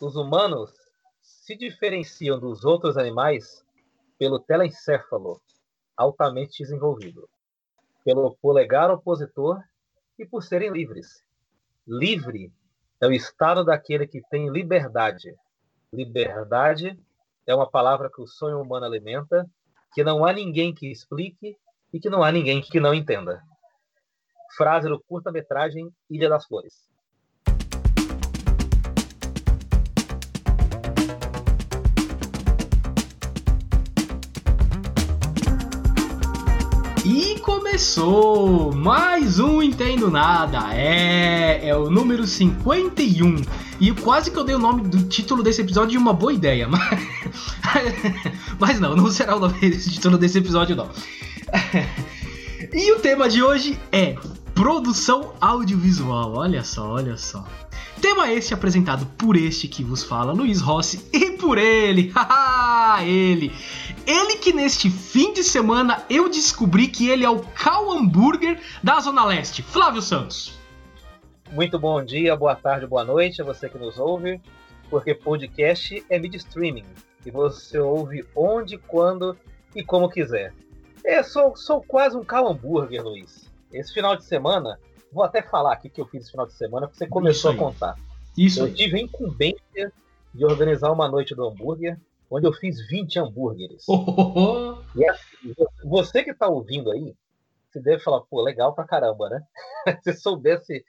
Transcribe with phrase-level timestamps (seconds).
[0.00, 0.74] Os humanos
[1.22, 3.64] se diferenciam dos outros animais
[4.18, 5.40] pelo telencéfalo
[5.96, 7.26] altamente desenvolvido,
[8.04, 9.58] pelo polegar opositor
[10.18, 11.24] e por serem livres.
[11.86, 12.52] Livre
[13.00, 15.34] é o estado daquele que tem liberdade.
[15.90, 16.98] Liberdade
[17.46, 19.48] é uma palavra que o sonho humano alimenta,
[19.94, 21.56] que não há ninguém que explique
[21.90, 23.42] e que não há ninguém que não entenda.
[24.56, 26.86] Frase do curta-metragem Ilha das Flores.
[37.96, 40.74] Começou mais um Entendo Nada.
[40.74, 43.36] É, é o número 51.
[43.80, 46.68] E quase que eu dei o nome do título desse episódio de uma boa ideia,
[46.68, 47.00] mas
[48.58, 50.90] mas não, não será o nome desse título desse episódio não.
[52.72, 54.16] E o tema de hoje é
[54.54, 56.34] produção audiovisual.
[56.34, 57.46] Olha só, olha só.
[58.00, 62.12] Tema este apresentado por este que vos fala, Luiz Rossi, e por ele,
[63.06, 63.52] ele,
[64.06, 69.00] ele que neste fim de semana eu descobri que ele é o Cal Hambúrguer da
[69.00, 69.62] Zona Leste.
[69.62, 70.56] Flávio Santos.
[71.50, 74.40] Muito bom dia, boa tarde, boa noite a você que nos ouve,
[74.88, 76.84] porque podcast é mídia streaming
[77.24, 79.36] e você ouve onde, quando
[79.74, 80.54] e como quiser.
[81.04, 83.50] Eu sou, sou quase um Cal Hambúrguer, Luiz.
[83.72, 84.78] Esse final de semana,
[85.12, 87.56] vou até falar aqui que eu fiz esse final de semana, porque você começou a
[87.56, 87.96] contar.
[88.38, 88.60] Isso.
[88.60, 89.92] Eu tive a incumbência
[90.32, 91.98] de organizar uma noite do hambúrguer
[92.30, 93.84] onde eu fiz 20 hambúrgueres.
[94.96, 97.14] E assim, você que está ouvindo aí,
[97.70, 99.42] você deve falar, pô, legal pra caramba, né?
[100.02, 100.82] Se soubesse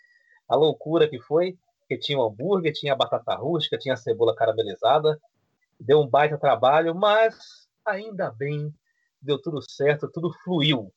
[0.47, 1.57] a loucura que foi,
[1.89, 5.19] que tinha o hambúrguer, tinha a batata rústica, tinha a cebola caramelizada,
[5.77, 8.73] deu um baita trabalho, mas ainda bem,
[9.21, 10.89] deu tudo certo, tudo fluiu.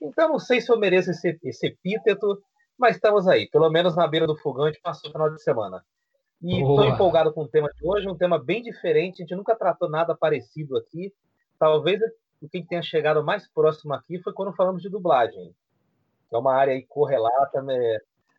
[0.00, 2.42] Então não sei se eu mereço esse, esse epíteto,
[2.76, 5.42] mas estamos aí, pelo menos na beira do fogão, a gente passou o final de
[5.42, 5.82] semana.
[6.42, 9.22] E estou empolgado com o tema de hoje, um tema bem diferente.
[9.22, 11.12] A gente nunca tratou nada parecido aqui.
[11.58, 12.00] Talvez
[12.40, 15.54] o que tenha chegado mais próximo aqui foi quando falamos de dublagem.
[16.32, 17.98] É uma área aí correlata né,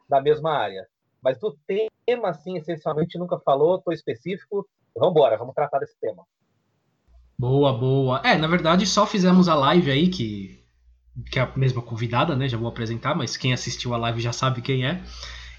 [0.09, 0.85] da mesma área.
[1.21, 4.67] Mas do tema, assim, essencialmente nunca falou, estou específico.
[4.93, 6.23] Vamos embora, vamos tratar desse tema.
[7.39, 8.21] Boa, boa.
[8.25, 10.61] É, na verdade, só fizemos a live aí, que,
[11.31, 12.49] que é a mesma convidada, né?
[12.49, 15.01] Já vou apresentar, mas quem assistiu a live já sabe quem é.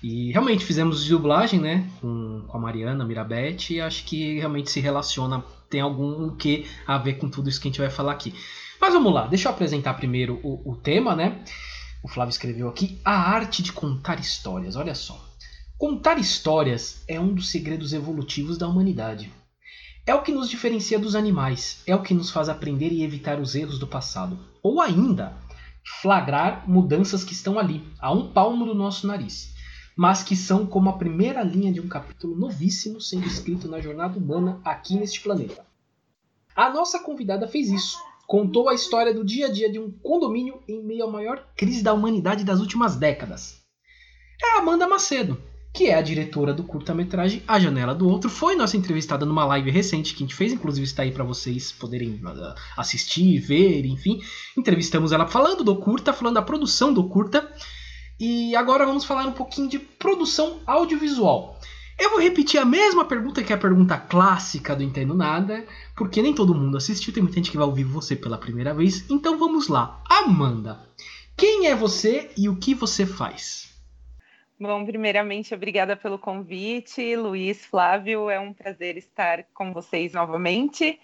[0.06, 1.88] E realmente fizemos dublagem, né?
[1.98, 7.14] Com, a Mariana Mirabete, e acho que realmente se relaciona, tem algum que a ver
[7.14, 8.34] com tudo isso que a gente vai falar aqui.
[8.78, 11.42] Mas vamos lá, deixa eu apresentar primeiro o, o tema, né?
[12.02, 14.76] O Flávio escreveu aqui: A arte de contar histórias.
[14.76, 15.18] Olha só.
[15.78, 19.32] Contar histórias é um dos segredos evolutivos da humanidade.
[20.06, 23.40] É o que nos diferencia dos animais, é o que nos faz aprender e evitar
[23.40, 24.38] os erros do passado.
[24.62, 25.32] Ou ainda,
[26.02, 29.53] flagrar mudanças que estão ali, a um palmo do nosso nariz
[29.96, 34.18] mas que são como a primeira linha de um capítulo novíssimo sendo escrito na jornada
[34.18, 35.64] humana aqui neste planeta.
[36.54, 37.98] A nossa convidada fez isso.
[38.26, 41.82] Contou a história do dia a dia de um condomínio em meio à maior crise
[41.82, 43.62] da humanidade das últimas décadas.
[44.42, 45.40] É a Amanda Macedo,
[45.74, 48.30] que é a diretora do curta-metragem A Janela do Outro.
[48.30, 51.72] Foi nossa entrevistada numa live recente que a gente fez, inclusive está aí para vocês
[51.72, 54.20] poderem uh, assistir, ver, enfim.
[54.56, 57.52] Entrevistamos ela falando do curta, falando da produção do curta.
[58.18, 61.58] E agora vamos falar um pouquinho de produção audiovisual.
[61.98, 65.64] Eu vou repetir a mesma pergunta que é a pergunta clássica do Entendo Nada,
[65.96, 69.08] porque nem todo mundo assistiu, tem muita gente que vai ouvir você pela primeira vez.
[69.08, 70.02] Então vamos lá.
[70.08, 70.80] Amanda,
[71.36, 73.72] quem é você e o que você faz?
[74.58, 80.98] Bom, primeiramente, obrigada pelo convite, Luiz, Flávio, é um prazer estar com vocês novamente.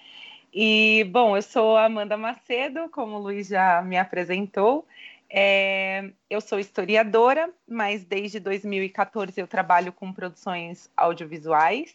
[0.53, 4.87] E, bom, eu sou Amanda Macedo, como o Luiz já me apresentou.
[5.33, 11.95] É, eu sou historiadora, mas desde 2014 eu trabalho com produções audiovisuais,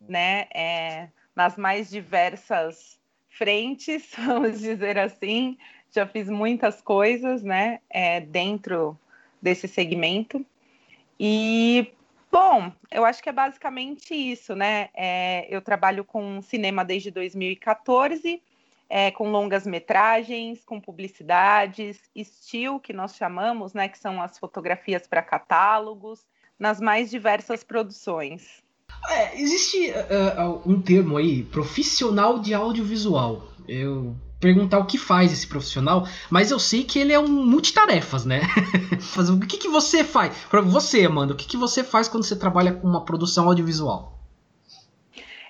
[0.00, 0.48] né?
[0.52, 2.98] É, nas mais diversas
[3.28, 5.56] frentes, vamos dizer assim.
[5.92, 7.80] Já fiz muitas coisas, né?
[7.88, 8.98] É, dentro
[9.40, 10.44] desse segmento.
[11.18, 11.92] E,
[12.32, 14.88] bom, eu acho que é basicamente isso, né?
[14.94, 18.42] É, eu trabalho com cinema desde 2014
[18.88, 25.06] é, com longas metragens, com publicidades, estilo que nós chamamos, né, que são as fotografias
[25.06, 26.24] para catálogos,
[26.58, 28.62] nas mais diversas produções.
[29.08, 33.48] É, existe uh, um termo aí, profissional de audiovisual.
[33.66, 38.26] Eu perguntar o que faz esse profissional, mas eu sei que ele é um multitarefas,
[38.26, 38.42] né?
[39.30, 40.36] o que, que você faz?
[40.50, 44.23] Para você, Amanda, o que, que você faz quando você trabalha com uma produção audiovisual?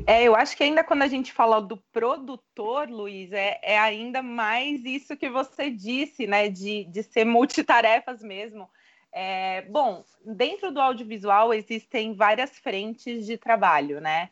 [0.06, 4.22] É, eu acho que ainda quando a gente fala do produtor, Luiz, é, é ainda
[4.22, 6.48] mais isso que você disse, né?
[6.48, 8.68] De, de ser multitarefas mesmo.
[9.12, 14.28] É, bom, dentro do audiovisual existem várias frentes de trabalho, né?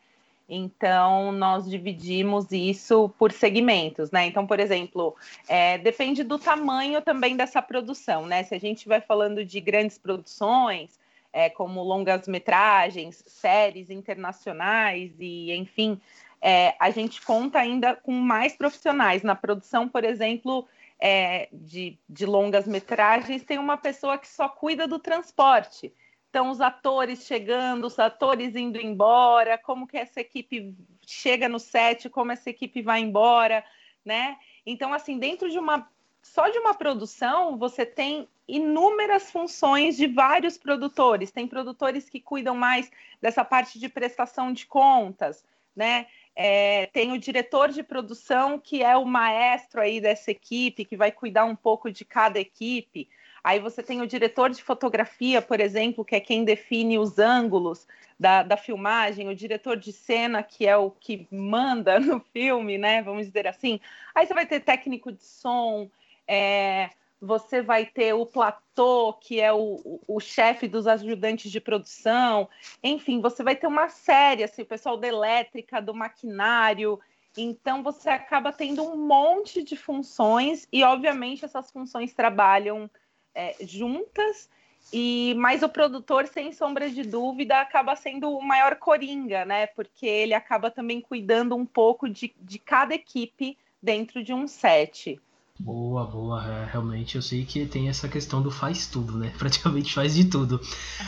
[0.47, 4.25] Então, nós dividimos isso por segmentos, né?
[4.25, 5.15] Então, por exemplo,
[5.47, 8.43] é, depende do tamanho também dessa produção, né?
[8.43, 10.99] Se a gente vai falando de grandes produções,
[11.33, 15.99] é, como longas metragens, séries internacionais e, enfim,
[16.39, 19.23] é, a gente conta ainda com mais profissionais.
[19.23, 20.67] Na produção, por exemplo,
[20.99, 25.91] é, de, de longas metragens, tem uma pessoa que só cuida do transporte.
[26.29, 30.73] Então, os atores chegando, os atores indo embora, como que essa equipe
[31.05, 33.63] chega no set, como essa equipe vai embora,
[34.03, 34.37] né?
[34.65, 35.87] Então, assim, dentro de uma
[36.23, 41.31] só de uma produção, você tem inúmeras funções de vários produtores.
[41.31, 42.91] Tem produtores que cuidam mais
[43.21, 45.43] dessa parte de prestação de contas,
[45.75, 46.07] né?
[46.35, 51.11] É, tem o diretor de produção, que é o maestro aí dessa equipe, que vai
[51.11, 53.07] cuidar um pouco de cada equipe.
[53.43, 57.85] Aí você tem o diretor de fotografia, por exemplo, que é quem define os ângulos
[58.19, 63.01] da, da filmagem, o diretor de cena, que é o que manda no filme, né?
[63.01, 63.79] Vamos dizer assim.
[64.15, 65.89] Aí você vai ter técnico de som,
[66.27, 66.89] é,
[67.25, 72.49] você vai ter o platô, que é o, o, o chefe dos ajudantes de produção,
[72.83, 76.99] enfim, você vai ter uma série, assim, o pessoal da elétrica, do maquinário.
[77.37, 82.91] Então, você acaba tendo um monte de funções, e obviamente essas funções trabalham
[83.33, 84.49] é, juntas,
[84.91, 89.67] e mas o produtor, sem sombra de dúvida, acaba sendo o maior coringa, né?
[89.67, 95.17] Porque ele acaba também cuidando um pouco de, de cada equipe dentro de um set.
[95.59, 96.43] Boa, boa.
[96.43, 99.31] É, realmente eu sei que tem essa questão do faz tudo, né?
[99.37, 100.59] Praticamente faz de tudo.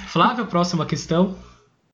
[0.08, 1.36] Flávio, próxima questão.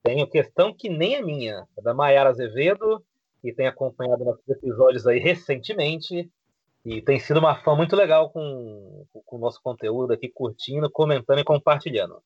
[0.02, 1.66] Tenho questão que nem é minha.
[1.78, 3.02] É da Mayara Azevedo,
[3.40, 6.30] que tem acompanhado nossos episódios aí recentemente.
[6.84, 11.38] E tem sido uma fã muito legal com, com o nosso conteúdo aqui, curtindo, comentando
[11.38, 12.20] e compartilhando.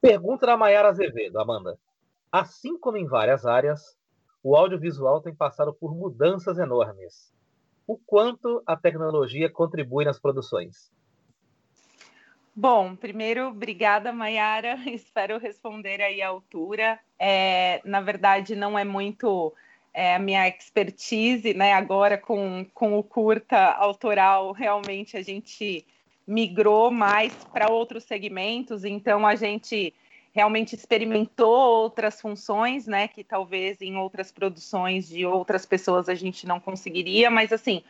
[0.00, 1.78] Pergunta da Mayara Azevedo, Amanda.
[2.30, 3.96] Assim como em várias áreas,
[4.42, 7.32] o audiovisual tem passado por mudanças enormes
[7.90, 10.92] o quanto a tecnologia contribui nas produções?
[12.54, 14.76] Bom, primeiro, obrigada, Mayara.
[14.86, 17.00] Espero responder aí à altura.
[17.18, 19.52] É, na verdade, não é muito
[19.92, 21.72] é, a minha expertise, né?
[21.72, 25.84] Agora, com, com o curta autoral, realmente a gente
[26.24, 29.92] migrou mais para outros segmentos, então a gente
[30.32, 36.46] realmente experimentou outras funções, né, que talvez em outras produções de outras pessoas a gente
[36.46, 37.82] não conseguiria, mas assim,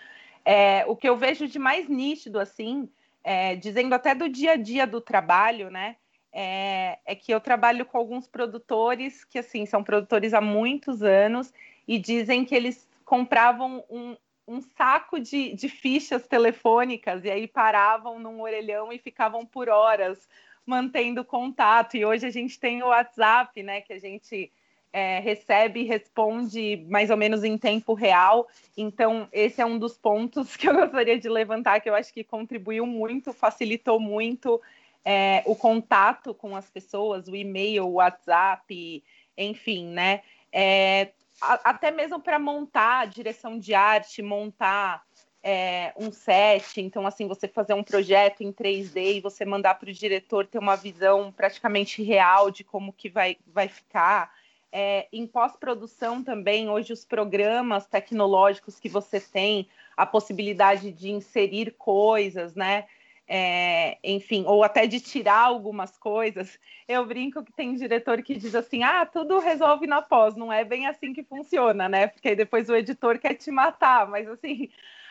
[0.44, 2.88] é, o que eu vejo de mais nítido, assim,
[3.22, 5.96] é, dizendo até do dia a dia do trabalho, né,
[6.32, 11.52] é, é, que eu trabalho com alguns produtores que, assim, são produtores há muitos anos
[11.86, 14.16] e dizem que eles compravam um,
[14.46, 20.28] um saco de, de fichas telefônicas e aí paravam num orelhão e ficavam por horas
[20.66, 21.96] mantendo contato.
[21.96, 24.50] E hoje a gente tem o WhatsApp, né, que a gente
[24.92, 28.48] é, recebe e responde mais ou menos em tempo real.
[28.76, 32.24] Então, esse é um dos pontos que eu gostaria de levantar, que eu acho que
[32.24, 34.60] contribuiu muito, facilitou muito
[35.04, 39.02] é, o contato com as pessoas, o e-mail, o WhatsApp,
[39.36, 40.22] enfim, né?
[40.52, 45.02] É, até mesmo para montar a direção de arte, montar
[45.42, 49.88] é, um set, então assim, você fazer um projeto em 3D e você mandar para
[49.88, 54.32] o diretor ter uma visão praticamente real de como que vai, vai ficar.
[54.72, 61.74] É, em pós-produção também, hoje os programas tecnológicos que você tem, a possibilidade de inserir
[61.76, 62.86] coisas, né?
[63.32, 66.58] É, enfim, ou até de tirar algumas coisas.
[66.88, 70.64] Eu brinco que tem diretor que diz assim: ah, tudo resolve na pós, não é
[70.64, 72.08] bem assim que funciona, né?
[72.08, 74.68] Porque depois o editor quer te matar, mas assim,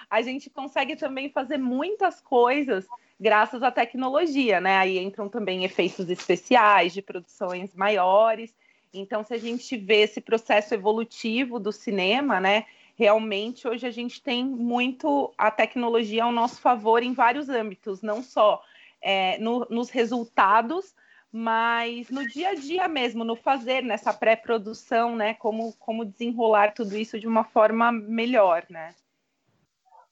[0.10, 2.88] a gente consegue também fazer muitas coisas
[3.20, 4.78] graças à tecnologia, né?
[4.78, 8.56] Aí entram também efeitos especiais de produções maiores.
[8.94, 12.66] Então, se a gente vê esse processo evolutivo do cinema, né?
[12.96, 18.24] Realmente, hoje a gente tem muito a tecnologia ao nosso favor em vários âmbitos, não
[18.24, 18.62] só
[19.01, 20.94] é, no, nos resultados,
[21.32, 25.36] mas no dia a dia mesmo, no fazer, nessa pré-produção, né?
[25.36, 28.96] Como, como desenrolar tudo isso de uma forma melhor, né?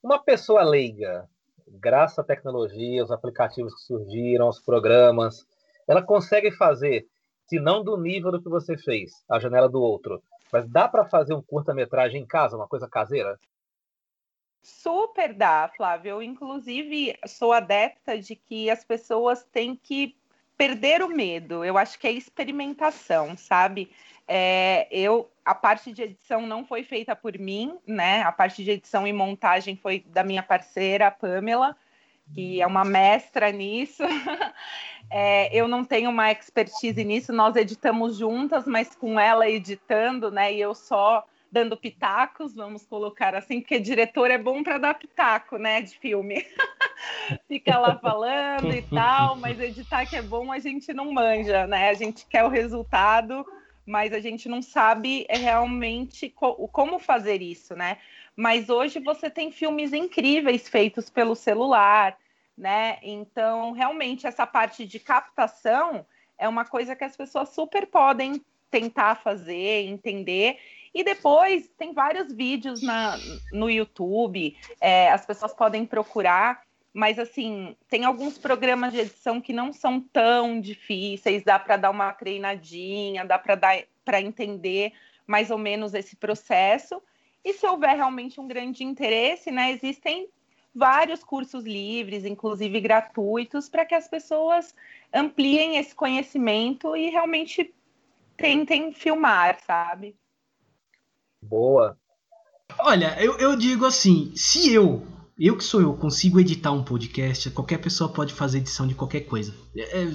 [0.08, 1.28] Uma pessoa leiga,
[1.66, 5.46] graças à tecnologia, os aplicativos que surgiram, os programas,
[5.86, 7.06] ela consegue fazer,
[7.46, 11.04] se não do nível do que você fez, a janela do outro, mas dá para
[11.04, 13.38] fazer um curta-metragem em casa, uma coisa caseira?
[14.62, 16.12] Super dá, Flávio.
[16.12, 20.17] Eu, inclusive, sou adepta de que as pessoas têm que
[20.58, 21.64] perder o medo.
[21.64, 23.90] Eu acho que é experimentação, sabe?
[24.26, 28.20] É, eu a parte de edição não foi feita por mim, né?
[28.22, 31.74] A parte de edição e montagem foi da minha parceira, Pamela.
[32.34, 34.02] que é uma mestra nisso.
[35.10, 40.52] É, eu não tenho uma expertise nisso, nós editamos juntas, mas com ela editando, né?
[40.52, 45.56] E eu só dando pitacos, vamos colocar assim, porque diretor é bom para dar pitaco,
[45.56, 46.44] né, de filme.
[47.46, 51.90] Fica lá falando e tal, mas editar que é bom a gente não manja, né?
[51.90, 53.44] A gente quer o resultado,
[53.86, 57.98] mas a gente não sabe realmente co como fazer isso, né?
[58.36, 62.16] Mas hoje você tem filmes incríveis feitos pelo celular,
[62.56, 62.98] né?
[63.02, 66.06] Então, realmente, essa parte de captação
[66.38, 70.58] é uma coisa que as pessoas super podem tentar fazer, entender.
[70.94, 73.16] E depois tem vários vídeos na,
[73.52, 76.62] no YouTube, é, as pessoas podem procurar,
[76.98, 81.90] mas assim, tem alguns programas de edição que não são tão difíceis, dá para dar
[81.90, 84.92] uma treinadinha, dá para entender
[85.24, 87.00] mais ou menos esse processo.
[87.44, 90.28] E se houver realmente um grande interesse, né, existem
[90.74, 94.74] vários cursos livres, inclusive gratuitos, para que as pessoas
[95.14, 97.72] ampliem esse conhecimento e realmente
[98.36, 100.16] tentem filmar, sabe?
[101.40, 101.96] Boa.
[102.80, 105.06] Olha, eu, eu digo assim, se eu,
[105.38, 109.20] eu que sou eu, consigo editar um podcast, qualquer pessoa pode fazer edição de qualquer
[109.20, 109.54] coisa.
[109.76, 110.08] É, é,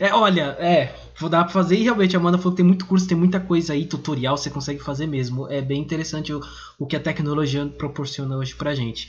[0.08, 2.86] é olha, é, vou dar pra fazer e realmente a Amanda falou que tem muito
[2.86, 5.46] curso, tem muita coisa aí, tutorial, você consegue fazer mesmo.
[5.50, 6.40] É bem interessante o,
[6.78, 9.08] o que a tecnologia proporciona hoje pra gente.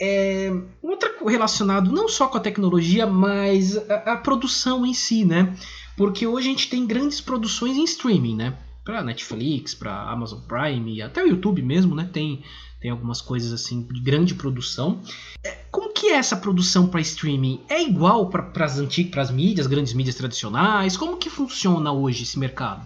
[0.00, 0.50] É,
[0.82, 5.54] outra relacionado não só com a tecnologia, mas a, a, produção em si, né?
[5.96, 8.58] Porque hoje a gente tem grandes produções em streaming, né?
[8.84, 12.08] Para Netflix, para Amazon Prime, até o YouTube mesmo, né?
[12.12, 12.42] Tem,
[12.84, 15.00] tem algumas coisas assim de grande produção.
[15.42, 17.64] É, como que é essa produção para streaming?
[17.66, 20.94] É igual para as antigas, para as mídias, grandes mídias tradicionais?
[20.94, 22.84] Como que funciona hoje esse mercado?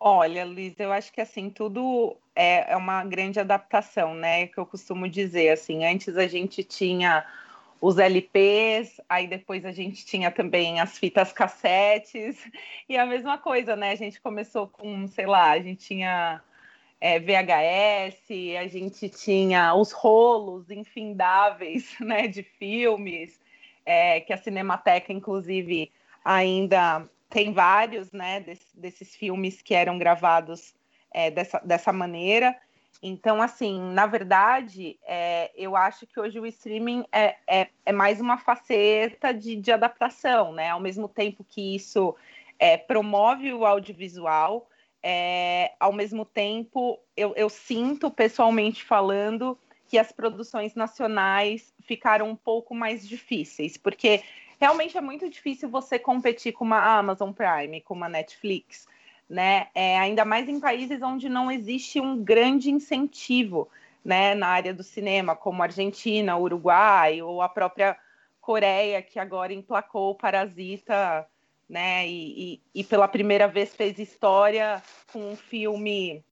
[0.00, 4.48] Olha, Luiz, eu acho que assim, tudo é, é uma grande adaptação, né?
[4.48, 7.24] Que eu costumo dizer, assim, antes a gente tinha
[7.80, 12.36] os LPs, aí depois a gente tinha também as fitas cassetes,
[12.88, 13.92] e a mesma coisa, né?
[13.92, 16.42] A gente começou com, sei lá, a gente tinha
[17.04, 23.38] é, VHS, a gente tinha os rolos infindáveis, né, de filmes,
[23.84, 25.92] é, que a Cinemateca, inclusive,
[26.24, 30.74] ainda tem vários, né, desse, desses filmes que eram gravados
[31.12, 32.56] é, dessa, dessa maneira.
[33.02, 38.18] Então, assim, na verdade, é, eu acho que hoje o streaming é, é, é mais
[38.18, 40.70] uma faceta de, de, adaptação, né?
[40.70, 42.16] Ao mesmo tempo que isso
[42.58, 44.66] é, promove o audiovisual,
[45.06, 52.34] é, ao mesmo tempo eu, eu sinto, pessoalmente falando, que as produções nacionais ficaram um
[52.34, 54.22] pouco mais difíceis, porque
[54.58, 58.88] realmente é muito difícil você competir com uma Amazon Prime, com uma Netflix,
[59.28, 59.68] né?
[59.74, 63.68] É, ainda mais em países onde não existe um grande incentivo,
[64.02, 67.96] né, na área do cinema, como Argentina, Uruguai ou a própria
[68.40, 71.26] Coreia, que agora emplacou Parasita,
[71.68, 72.06] né?
[72.06, 76.24] E, e, e pela primeira vez fez história com um filme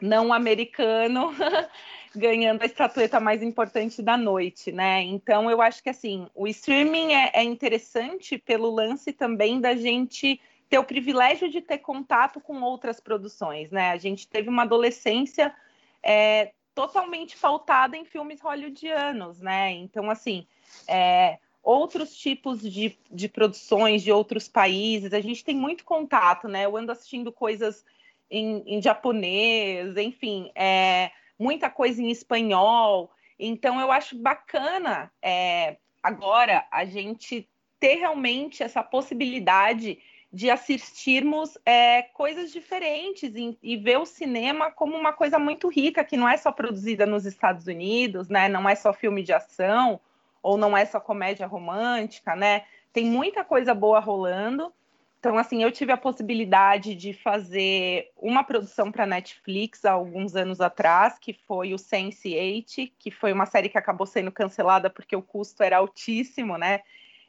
[0.00, 1.32] não americano
[2.14, 5.02] ganhando a estatueta mais importante da noite, né?
[5.02, 10.40] Então eu acho que assim o streaming é, é, interessante pelo lance também da gente
[10.68, 13.90] ter o privilégio de ter contato com outras produções, né?
[13.90, 15.54] A gente teve uma adolescência
[16.02, 19.72] é, totalmente pautada em filmes hollywoodianos, né?
[19.72, 20.46] Então assim
[20.88, 26.64] é, outros tipos de, de produções de outros países, a gente tem muito contato, né?
[26.64, 27.84] Eu ando assistindo coisas
[28.30, 33.10] em, em japonês, enfim, é, muita coisa em espanhol.
[33.38, 37.48] Então, eu acho bacana é, agora a gente
[37.78, 39.98] ter realmente essa possibilidade
[40.32, 46.04] de assistirmos é, coisas diferentes e, e, ver o cinema como uma coisa muito rica,
[46.04, 48.48] que não é só produzida nos Estados Unidos, né?
[48.48, 50.00] Não é só filme de ação
[50.42, 52.64] ou não é só comédia romântica, né?
[52.92, 54.72] Tem muita coisa boa rolando
[55.20, 60.62] então, assim, eu tive a possibilidade de fazer uma produção para Netflix há alguns anos
[60.62, 65.20] atrás, que foi o Sense8, que foi uma série que acabou sendo cancelada porque o
[65.22, 66.80] custo era altíssimo, né?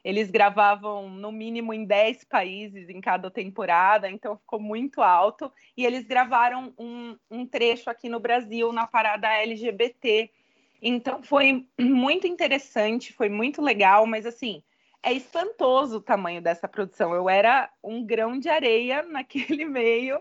[0.02, 5.52] Eles gravavam no mínimo em 10 países em cada temporada, então ficou muito alto.
[5.76, 10.30] E eles gravaram um, um trecho aqui no Brasil, na parada LGBT.
[10.82, 14.62] Então foi muito interessante, foi muito legal, mas assim
[15.02, 17.14] é espantoso o tamanho dessa produção.
[17.14, 20.20] Eu era um grão de areia naquele meio.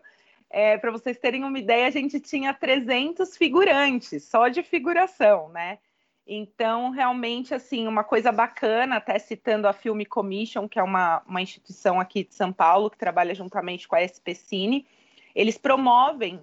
[0.50, 5.80] É, Para vocês terem uma ideia, a gente tinha 300 figurantes, só de figuração, né?
[6.28, 11.42] Então, realmente, assim, uma coisa bacana, até citando a Film Commission, que é uma, uma
[11.42, 14.86] instituição aqui de São Paulo, que trabalha juntamente com a SP Cine,
[15.34, 16.42] eles promovem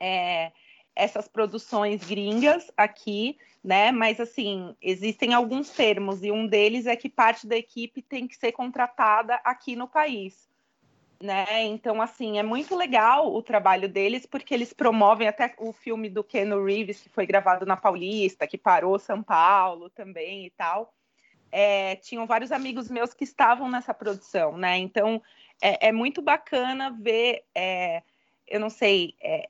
[0.00, 0.52] é,
[0.98, 3.92] essas produções gringas aqui, né?
[3.92, 8.36] Mas assim, existem alguns termos, e um deles é que parte da equipe tem que
[8.36, 10.48] ser contratada aqui no país.
[11.20, 11.64] Né?
[11.64, 16.22] Então, assim, é muito legal o trabalho deles, porque eles promovem até o filme do
[16.22, 20.92] Ken Reeves, que foi gravado na Paulista, que parou São Paulo também e tal.
[21.50, 24.78] É, tinham vários amigos meus que estavam nessa produção, né?
[24.78, 25.22] Então,
[25.60, 28.02] é, é muito bacana ver, é,
[28.46, 29.48] eu não sei, é,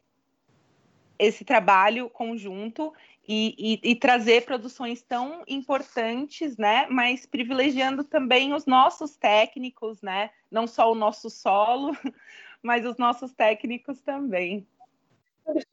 [1.18, 2.92] esse trabalho conjunto
[3.26, 6.86] e, e, e, trazer produções tão importantes, né?
[6.88, 10.30] Mas privilegiando também os nossos técnicos, né?
[10.50, 11.92] Não só o nosso solo,
[12.62, 14.66] mas os nossos técnicos também.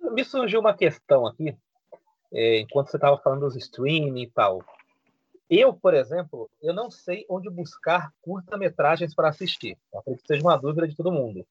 [0.02, 1.56] Me surgiu uma questão aqui,
[2.34, 4.62] é, enquanto você estava falando dos streaming e tal.
[5.50, 9.78] Eu, por exemplo, eu não sei onde buscar curta-metragens para assistir.
[9.94, 11.46] Eu acredito que seja uma dúvida de todo mundo.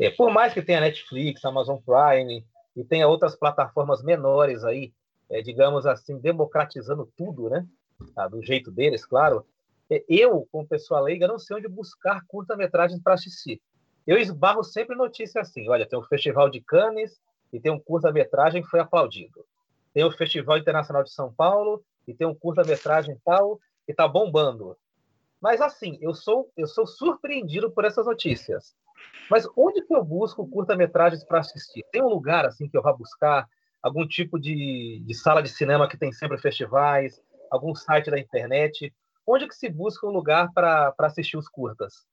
[0.00, 2.44] É, por mais que tenha Netflix, Amazon Prime
[2.76, 4.92] e tenha outras plataformas menores aí,
[5.30, 7.66] é, digamos assim, democratizando tudo, né?
[8.16, 9.46] Ah, do jeito deles, claro.
[9.90, 13.60] É, eu, como pessoa leiga, não sei onde buscar curta-metragens para assistir.
[14.06, 17.20] Eu esbarro sempre notícia assim: olha, tem o Festival de Cannes
[17.52, 19.44] e tem um curta-metragem que foi aplaudido.
[19.92, 24.76] Tem o Festival Internacional de São Paulo e tem um curta-metragem tal que está bombando.
[25.40, 28.74] Mas assim, eu sou eu sou surpreendido por essas notícias.
[29.30, 31.84] Mas onde que eu busco curta-metragens para assistir?
[31.90, 33.48] Tem um lugar assim que eu vá buscar
[33.82, 38.92] algum tipo de, de sala de cinema que tem sempre festivais, algum site da internet?
[39.26, 42.06] Onde que se busca um lugar para assistir os curtas?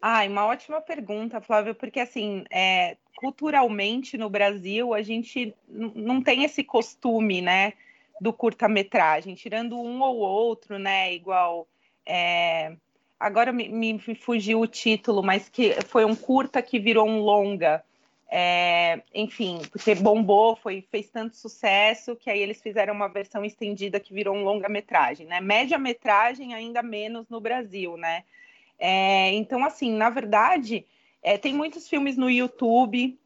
[0.00, 6.44] Ai, uma ótima pergunta, Flávio, porque assim, é, culturalmente no Brasil a gente não tem
[6.44, 7.72] esse costume, né,
[8.20, 11.66] do curta-metragem, tirando um ou outro, né, igual
[12.06, 12.76] é,
[13.18, 17.82] agora me, me, fugiu o título, mas que foi um curta que virou um longa.
[18.28, 24.00] É, enfim, porque bombou, foi, fez tanto sucesso que aí eles fizeram uma versão estendida
[24.00, 25.40] que virou um longa-metragem, né?
[25.40, 28.24] Média-metragem ainda menos no Brasil, né?
[28.78, 30.84] É, então, assim, na verdade,
[31.22, 33.18] é, tem muitos filmes no YouTube.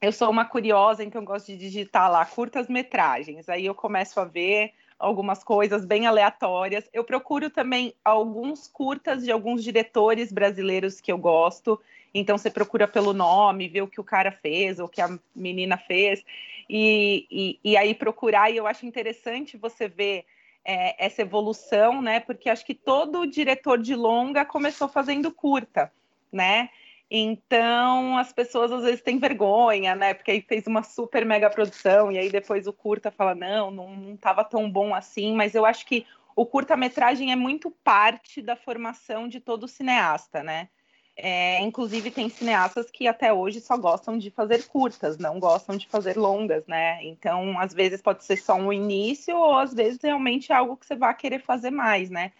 [0.00, 3.48] Eu sou uma curiosa, então gosto de digitar lá curtas metragens.
[3.48, 6.88] Aí eu começo a ver algumas coisas bem aleatórias.
[6.92, 11.80] Eu procuro também alguns curtas de alguns diretores brasileiros que eu gosto.
[12.12, 15.76] Então você procura pelo nome, ver o que o cara fez, o que a menina
[15.76, 16.24] fez,
[16.68, 18.50] e, e, e aí procurar.
[18.50, 20.24] E eu acho interessante você ver
[20.64, 22.20] é, essa evolução, né?
[22.20, 25.92] Porque acho que todo diretor de longa começou fazendo curta,
[26.32, 26.70] né?
[27.16, 30.14] Então as pessoas às vezes têm vergonha, né?
[30.14, 34.14] Porque aí fez uma super mega produção e aí depois o curta fala não, não
[34.14, 35.32] estava tão bom assim.
[35.32, 40.68] Mas eu acho que o curta-metragem é muito parte da formação de todo cineasta, né?
[41.16, 45.86] É, inclusive tem cineastas que até hoje só gostam de fazer curtas, não gostam de
[45.86, 46.98] fazer longas, né?
[47.04, 50.84] Então às vezes pode ser só um início ou às vezes realmente é algo que
[50.84, 52.32] você vai querer fazer mais, né?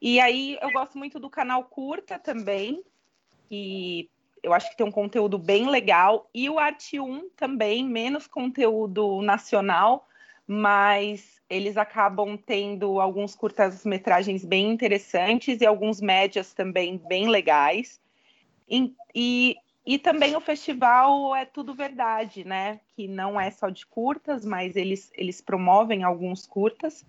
[0.00, 2.80] E aí eu gosto muito do canal Curta também,
[3.48, 4.08] que
[4.42, 9.22] eu acho que tem um conteúdo bem legal, e o Arte 1 também, menos conteúdo
[9.22, 10.06] nacional,
[10.46, 17.98] mas eles acabam tendo alguns curtas-metragens bem interessantes e alguns médias também bem legais.
[18.68, 22.80] E, e, e, também o festival é tudo verdade, né?
[22.94, 27.04] Que não é só de curtas, mas eles, eles promovem alguns curtas.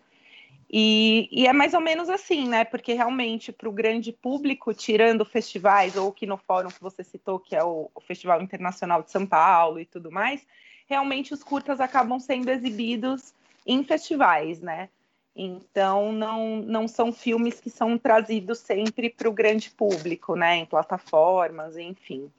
[0.78, 2.66] E, e, é mais ou menos assim, né?
[2.66, 7.40] Porque realmente para o grande público, tirando festivais, ou que no fórum que você citou,
[7.40, 10.46] que é o, o, Festival Internacional de São Paulo e tudo mais,
[10.86, 13.34] realmente os curtas acabam sendo exibidos
[13.66, 14.90] em festivais, né?
[15.34, 20.58] Então não, não são filmes que são trazidos sempre para o grande público, né?
[20.58, 22.30] Em plataformas, enfim.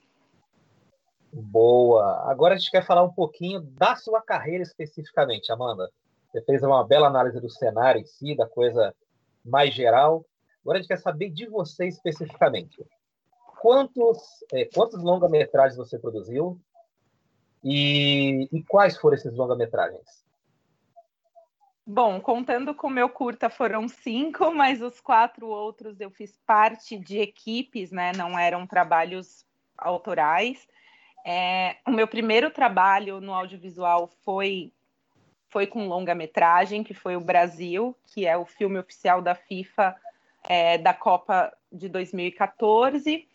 [1.33, 2.31] Boa.
[2.31, 5.91] Agora a gente quer falar um pouquinho da sua carreira especificamente, Amanda.
[6.37, 8.95] Você fez uma bela análise do cenário em si, da coisa
[9.43, 10.23] mais geral.
[10.61, 12.85] Agora a gente quer saber de você especificamente.
[13.59, 14.19] Quantos,
[14.53, 16.61] é, quantos longa-metragens você produziu
[17.65, 20.27] e, e quais foram esses longa-metragens?
[21.87, 26.99] Bom, contando com o meu curta foram cinco, mas os quatro outros eu fiz parte
[26.99, 28.13] de equipes, né?
[28.15, 29.47] Não eram trabalhos
[29.79, 30.69] autorais.
[31.25, 34.71] É, o meu primeiro trabalho no audiovisual foi
[35.49, 39.97] foi com longa-metragem, que foi o Brasil, que é o filme oficial da FIFA
[40.49, 43.27] é, da Copa de 2014.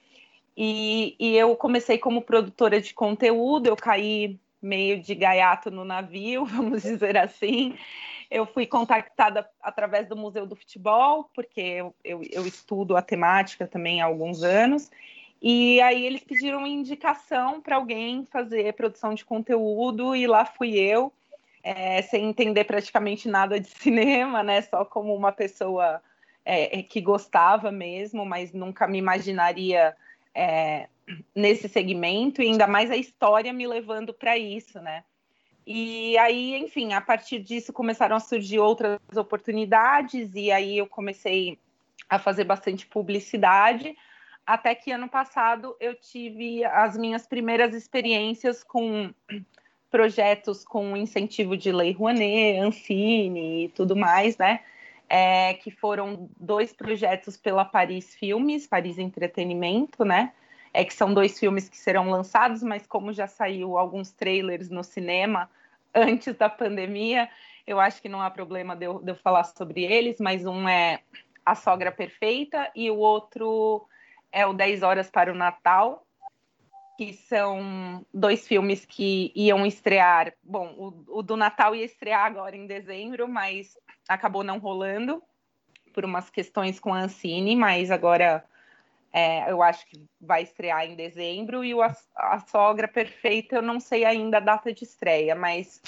[0.56, 6.45] E, e, eu comecei como produtora de conteúdo, eu caí meio de gaiato no navio,
[6.45, 7.76] vamos dizer assim.
[8.30, 13.67] Eu fui contactada através do Museu do Futebol, porque eu, eu, eu estudo a temática
[13.67, 14.89] também há alguns anos.
[15.41, 21.12] E aí eles pediram indicação para alguém fazer produção de conteúdo e lá fui eu,
[21.63, 24.62] é, sem entender praticamente nada de cinema, né?
[24.62, 26.02] Só como uma pessoa
[26.43, 29.95] é, que gostava mesmo, mas nunca me imaginaria
[30.34, 30.88] é,
[31.36, 35.04] nesse segmento, e ainda mais a história me levando para isso, né?
[35.65, 41.60] E aí, enfim, a partir disso começaram a surgir outras oportunidades, e aí eu comecei
[42.10, 43.95] a fazer bastante publicidade
[44.45, 49.13] até que ano passado eu tive as minhas primeiras experiências com
[49.92, 54.62] projetos com incentivo de Lei Rouanet, Ancine e tudo mais, né?
[55.10, 60.32] É, que foram dois projetos pela Paris Filmes, Paris Entretenimento, né?
[60.74, 64.84] É que são dois filmes que serão lançados, mas como já saiu alguns trailers no
[64.84, 65.50] cinema
[65.94, 67.30] antes da pandemia,
[67.68, 70.68] eu acho que não há problema de eu, de eu falar sobre eles, mas um
[70.68, 71.02] é
[71.46, 73.86] A Sogra Perfeita e o outro
[74.32, 76.06] é o 10 Horas para o Natal,
[77.02, 80.36] que são dois filmes que iam estrear.
[80.44, 83.76] Bom, o, o, do Natal ia estrear agora em dezembro, mas
[84.08, 85.20] acabou não rolando
[85.92, 88.46] por umas questões com a Ancine, mas agora
[89.12, 91.64] é, eu acho que vai estrear em dezembro.
[91.64, 95.82] E o a, a, Sogra Perfeita, eu não sei ainda a data de estreia, mas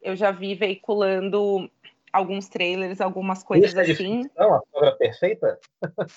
[0.00, 1.70] eu já vi veiculando
[2.10, 4.22] alguns trailers, algumas coisas Isso é assim.
[4.22, 5.60] Ficção, a Sogra Perfeita?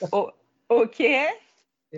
[0.09, 0.31] O,
[0.69, 1.37] o quê?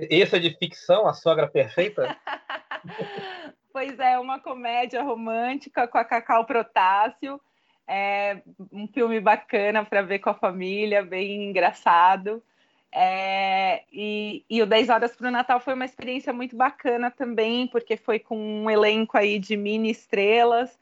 [0.09, 2.15] Esse é de ficção, A Sogra Perfeita?
[3.73, 7.39] pois é, uma comédia romântica com a Cacau Protássio.
[7.87, 12.43] É um filme bacana para ver com a família, bem engraçado.
[12.91, 17.67] É, e, e o 10 Horas para o Natal foi uma experiência muito bacana também,
[17.67, 20.77] porque foi com um elenco aí de mini estrelas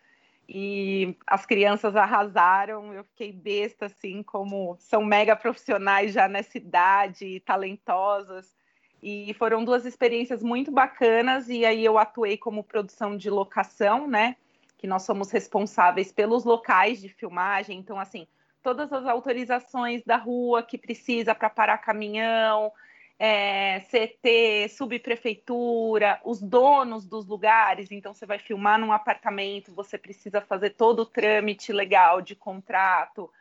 [0.47, 2.93] e as crianças arrasaram.
[2.93, 8.55] Eu fiquei besta, assim, como são mega profissionais já nessa idade, talentosas.
[9.01, 11.49] E foram duas experiências muito bacanas.
[11.49, 14.35] E aí eu atuei como produção de locação, né?
[14.77, 17.77] Que nós somos responsáveis pelos locais de filmagem.
[17.77, 18.27] Então, assim,
[18.61, 22.71] todas as autorizações da rua que precisa para parar caminhão,
[23.19, 27.91] é, CT, subprefeitura, os donos dos lugares.
[27.91, 33.31] Então, você vai filmar num apartamento, você precisa fazer todo o trâmite legal de contrato.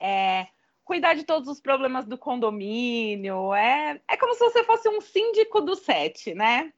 [0.00, 0.46] É,
[0.84, 3.54] cuidar de todos os problemas do condomínio.
[3.54, 6.72] É, é como se você fosse um síndico do set, né?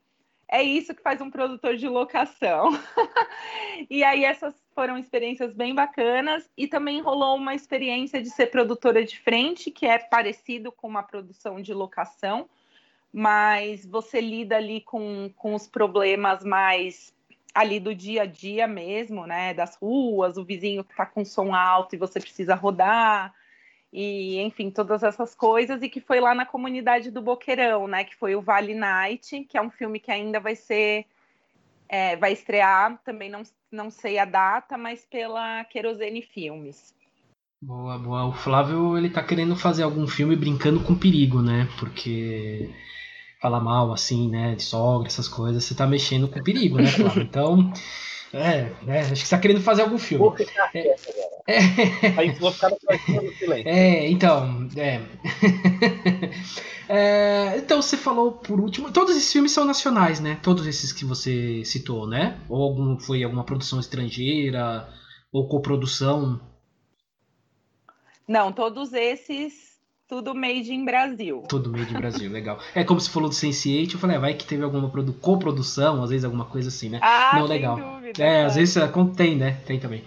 [0.48, 2.70] É isso que faz um produtor de locação.
[3.88, 9.04] e aí essas foram experiências bem bacanas e também rolou uma experiência de ser produtora
[9.04, 12.48] de frente, que é parecido com uma produção de locação,
[13.12, 17.14] mas você lida ali com, com os problemas mais
[17.54, 19.54] ali do dia a dia mesmo, né?
[19.54, 23.32] Das ruas, o vizinho que está com som alto e você precisa rodar,
[23.96, 28.02] e enfim, todas essas coisas, e que foi lá na comunidade do Boqueirão, né?
[28.02, 31.06] Que foi o Vale Night, que é um filme que ainda vai ser.
[31.88, 36.92] É, vai estrear, também não, não sei a data, mas pela Querosene Filmes.
[37.62, 38.24] Boa, boa.
[38.24, 41.68] O Flávio, ele tá querendo fazer algum filme brincando com perigo, né?
[41.78, 42.68] Porque
[43.40, 47.22] falar mal, assim, né, de sogra, essas coisas, você tá mexendo com perigo, né, Flávio?
[47.22, 47.72] Então,
[48.34, 50.34] é, né, acho que você tá querendo fazer algum filme.
[50.74, 50.96] É,
[51.46, 52.14] é.
[52.16, 52.76] Aí vou ficar no
[53.38, 53.68] silêncio.
[53.68, 55.00] É, então, é.
[56.88, 57.56] é.
[57.58, 60.38] Então você falou por último, todos esses filmes são nacionais, né?
[60.42, 62.38] Todos esses que você citou, né?
[62.48, 64.88] Ou algum foi alguma produção estrangeira
[65.32, 66.40] ou coprodução?
[68.26, 69.73] Não, todos esses
[70.08, 71.42] tudo made in Brasil.
[71.48, 72.58] Tudo made in Brasil, legal.
[72.74, 74.90] É como se falou do Sense8, eu falei, ah, vai que teve alguma
[75.20, 76.98] coprodução, às vezes alguma coisa assim, né?
[77.02, 77.76] Ah, Não, legal.
[77.76, 78.76] Dúvida, é, às vezes
[79.16, 79.60] tem, né?
[79.66, 80.04] Tem também.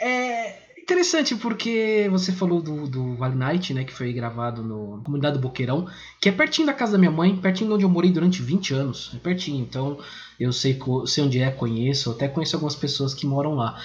[0.00, 3.84] É, Interessante porque você falou do, do Vale Night, né?
[3.84, 5.88] Que foi gravado no Comunidade do Boqueirão,
[6.20, 8.74] que é pertinho da casa da minha mãe, pertinho de onde eu morei durante 20
[8.74, 9.10] anos.
[9.14, 9.98] É pertinho, então
[10.38, 13.80] eu sei, sei onde é, conheço, até conheço algumas pessoas que moram lá.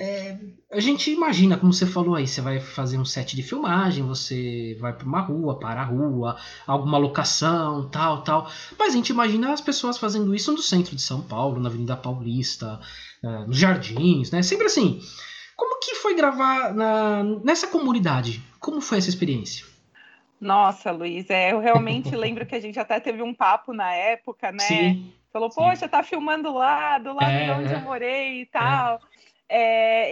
[0.00, 0.36] É,
[0.70, 4.76] a gente imagina, como você falou aí, você vai fazer um set de filmagem, você
[4.80, 8.48] vai para uma rua, para a rua, alguma locação, tal, tal.
[8.78, 11.96] Mas a gente imagina as pessoas fazendo isso no centro de São Paulo, na Avenida
[11.96, 12.78] Paulista,
[13.24, 14.40] é, nos jardins, né?
[14.40, 15.00] Sempre assim.
[15.56, 18.40] Como que foi gravar na, nessa comunidade?
[18.60, 19.66] Como foi essa experiência?
[20.40, 24.52] Nossa, Luiz, é, eu realmente lembro que a gente até teve um papo na época,
[24.52, 24.60] né?
[24.60, 28.46] Sim, Falou, poxa, tá filmando lá, do lado é, de onde é, eu morei e
[28.46, 28.96] tal.
[28.96, 29.18] É.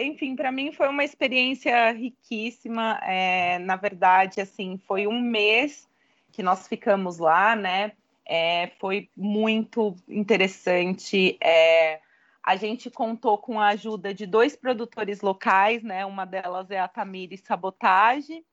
[0.02, 2.98] enfim, para mim foi uma experiência riquíssima.
[3.02, 5.88] É, na verdade, assim, foi um mês
[6.32, 7.92] que nós ficamos lá, né?
[8.28, 11.38] É, foi muito interessante.
[11.40, 12.00] É,
[12.42, 16.04] a gente contou com a ajuda de dois produtores locais, né?
[16.04, 18.44] Uma delas é a Tamires Sabotage.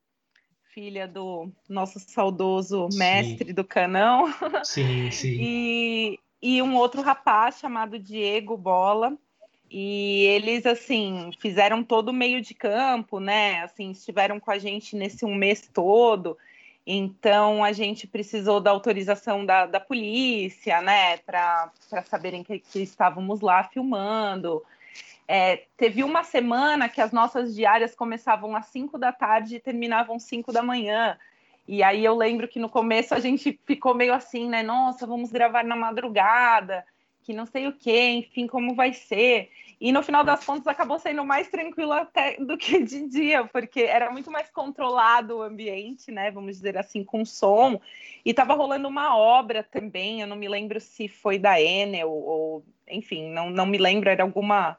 [0.73, 3.53] filha do nosso saudoso mestre sim.
[3.53, 4.33] do canão.
[4.63, 5.37] Sim, sim.
[5.39, 9.17] E, e um outro rapaz chamado Diego Bola.
[9.75, 13.63] E eles, assim, fizeram todo o meio de campo, né?
[13.63, 16.37] Assim, estiveram com a gente nesse um mês todo.
[16.85, 21.17] Então, a gente precisou da autorização da, da polícia, né?
[21.17, 21.71] Para
[22.05, 24.63] saberem que, que estávamos lá filmando.
[25.27, 30.17] É, teve uma semana que as nossas diárias começavam às 5 da tarde e terminavam
[30.17, 31.17] às 5 da manhã.
[31.67, 34.61] E aí eu lembro que no começo a gente ficou meio assim, né?
[34.61, 36.85] Nossa, vamos gravar na madrugada,
[37.23, 39.49] que não sei o quê, enfim, como vai ser.
[39.79, 43.81] E no final das contas acabou sendo mais tranquilo até do que de dia, porque
[43.81, 46.31] era muito mais controlado o ambiente, né?
[46.31, 47.79] Vamos dizer assim, com som.
[48.23, 52.63] E estava rolando uma obra também, eu não me lembro se foi da Enel ou,
[52.87, 54.77] enfim, não, não me lembro, era alguma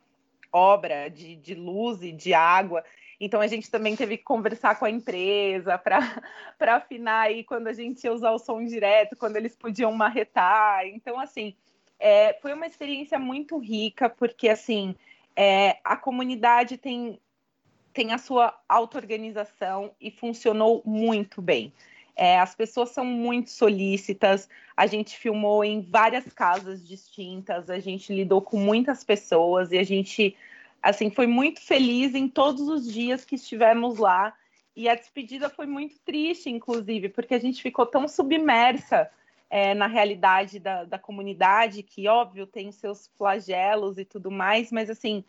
[0.52, 2.85] obra de, de luz e de água.
[3.20, 5.78] Então a gente também teve que conversar com a empresa
[6.59, 10.87] para afinar aí quando a gente ia usar o som direto, quando eles podiam marretar.
[10.87, 11.54] Então, assim,
[12.07, 14.95] é, foi uma experiência muito rica, porque assim
[15.35, 17.19] é, a comunidade tem,
[17.95, 21.73] tem a sua auto-organização e funcionou muito bem.
[22.14, 24.51] É, as pessoas são muito solícitas.
[24.77, 29.83] A gente filmou em várias casas distintas, a gente lidou com muitas pessoas e a
[29.83, 30.37] gente
[30.83, 34.35] assim foi muito feliz em todos os dias que estivemos lá.
[34.77, 39.11] E a despedida foi muito triste, inclusive, porque a gente ficou tão submersa
[39.50, 44.90] é, na realidade da, da comunidade, que óbvio tem seus flagelos e tudo mais, mas
[44.90, 45.24] assim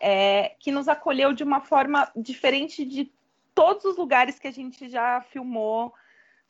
[0.00, 3.10] é, que nos acolheu de uma forma diferente de
[3.54, 5.92] todos os lugares que a gente já filmou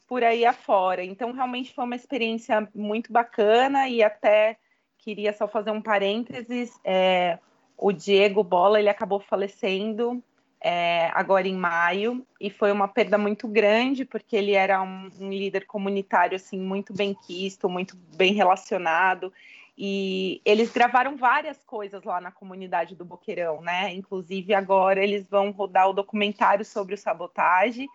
[0.06, 1.04] por aí afora.
[1.04, 4.56] Então, realmente foi uma experiência muito bacana e até
[4.96, 6.78] queria só fazer um parênteses.
[6.84, 7.38] É,
[7.76, 10.22] o Diego Bola, ele acabou falecendo
[10.60, 15.30] é, agora em maio e foi uma perda muito grande porque ele era um, um
[15.30, 19.32] líder comunitário assim muito bem quisto, muito bem relacionado
[19.80, 23.94] e eles gravaram várias coisas lá na comunidade do Boqueirão, né?
[23.94, 27.88] Inclusive agora eles vão rodar o documentário sobre o sabotagem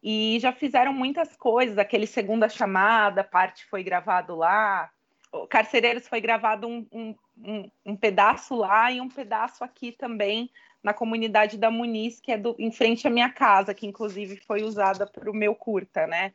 [0.00, 1.78] e já fizeram muitas coisas.
[1.78, 4.88] Aquele segunda chamada, parte foi gravado lá.
[5.32, 10.48] O Carcereiros foi gravado um, um, um, um, pedaço lá e um pedaço aqui também
[10.86, 14.62] na comunidade da Muniz, que é do, em frente à minha casa, que inclusive foi
[14.62, 16.30] usada para o meu curta, né?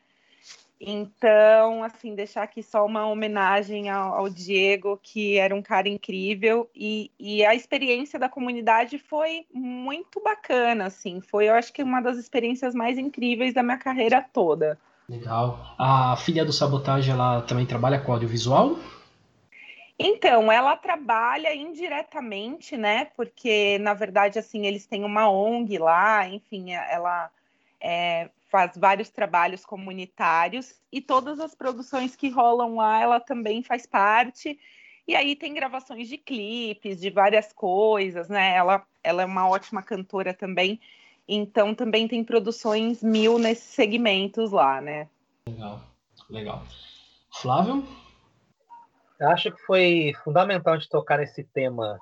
[0.78, 6.70] Então, assim, deixar aqui só uma homenagem ao, ao Diego, que era um cara incrível,
[6.76, 12.02] e, e, a experiência da comunidade foi muito bacana, assim, foi, eu acho que uma
[12.02, 14.78] das experiências mais incríveis da minha carreira toda.
[15.08, 15.76] Legal.
[15.78, 18.78] A filha do Sabotagem, ela também trabalha com audiovisual?
[20.02, 26.74] Então, ela trabalha indiretamente, né, porque, na verdade, assim, eles têm uma ONG lá, enfim,
[26.74, 27.30] ela...
[27.84, 33.86] É, faz vários trabalhos comunitários e todas as produções que rolam lá, ela também faz
[33.86, 34.60] parte.
[35.08, 38.54] E aí tem gravações de clipes, de várias coisas, né?
[38.56, 40.80] Ela, ela é uma ótima cantora também,
[41.28, 45.08] então também tem produções mil nesses segmentos lá, né?
[45.48, 45.82] Legal,
[46.30, 46.64] legal.
[47.32, 47.88] Flávio?
[49.22, 52.00] Eu acho que foi fundamental de tocar nesse tema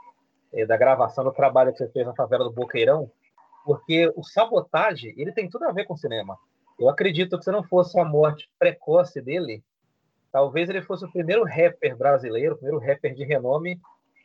[0.54, 3.12] eh, da gravação do trabalho que você fez na favela do Boqueirão,
[3.66, 6.38] porque o sabotagem ele tem tudo a ver com cinema.
[6.80, 9.62] Eu acredito que se não fosse a morte precoce dele,
[10.32, 13.78] talvez ele fosse o primeiro rapper brasileiro, o primeiro rapper de renome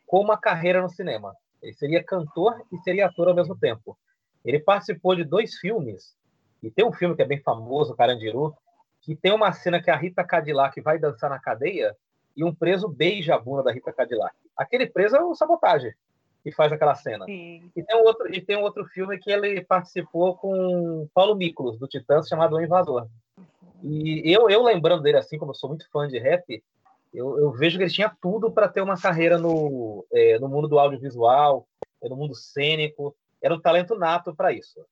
[0.07, 1.35] com uma carreira no cinema.
[1.61, 3.97] Ele seria cantor e seria ator ao mesmo tempo.
[4.45, 6.15] Ele participou de dois filmes,
[6.63, 8.55] e tem um filme que é bem famoso, Carandiru,
[9.01, 11.93] que tem uma cena que a Rita Cadillac vai dançar na cadeia
[12.35, 14.35] e um preso beija a bunda da Rita Cadillac.
[14.57, 15.93] Aquele preso é o sabotagem
[16.43, 17.25] que faz aquela cena.
[17.25, 17.71] Sim.
[17.75, 21.79] E tem, um outro, e tem um outro filme que ele participou com Paulo Miklos,
[21.79, 23.07] do Titãs, chamado O Invasor.
[23.83, 26.63] E eu, eu lembrando dele, assim, como eu sou muito fã de rap,
[27.11, 30.67] eu, eu vejo que ele tinha tudo para ter uma carreira no, é, no mundo
[30.67, 31.67] do audiovisual,
[32.01, 33.15] é, no mundo cênico.
[33.41, 34.85] Era um talento nato para isso.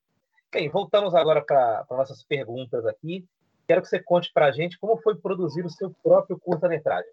[0.52, 3.26] Bem, voltamos agora para nossas perguntas aqui.
[3.68, 7.12] Quero que você conte para a gente como foi produzir o seu próprio curta-metragem.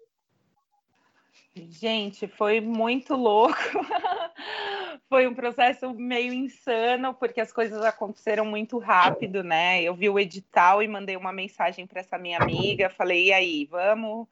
[1.55, 3.55] Gente, foi muito louco.
[5.09, 9.81] foi um processo meio insano, porque as coisas aconteceram muito rápido, né?
[9.83, 13.65] Eu vi o edital e mandei uma mensagem para essa minha amiga, falei, e aí,
[13.65, 14.27] vamos?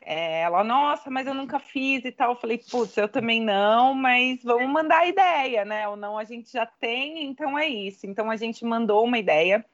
[0.00, 2.32] É, ela, nossa, mas eu nunca fiz e tal.
[2.32, 5.88] Eu falei, putz, eu também não, mas vamos mandar a ideia, né?
[5.88, 8.06] Ou não a gente já tem, então é isso.
[8.06, 9.64] Então a gente mandou uma ideia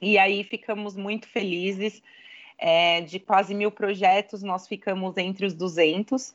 [0.00, 2.02] e aí ficamos muito felizes
[2.64, 6.32] é, de quase mil projetos, nós ficamos entre os 200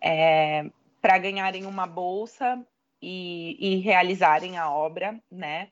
[0.00, 0.70] é,
[1.02, 2.58] para ganharem uma bolsa
[3.00, 5.68] e, e, realizarem a obra, né?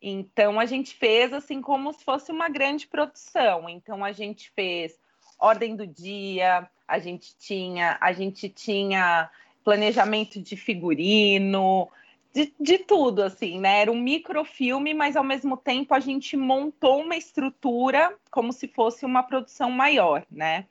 [0.00, 3.68] Então a gente fez assim como se fosse uma grande produção.
[3.68, 4.98] Então a gente fez
[5.38, 9.28] ordem do dia, a gente tinha, a gente tinha
[9.62, 11.86] planejamento de figurino,
[12.34, 13.82] de, de tudo, assim, né?
[13.82, 19.06] Era um microfilme, mas ao mesmo tempo a gente montou uma estrutura como se fosse
[19.06, 20.66] uma produção maior, né?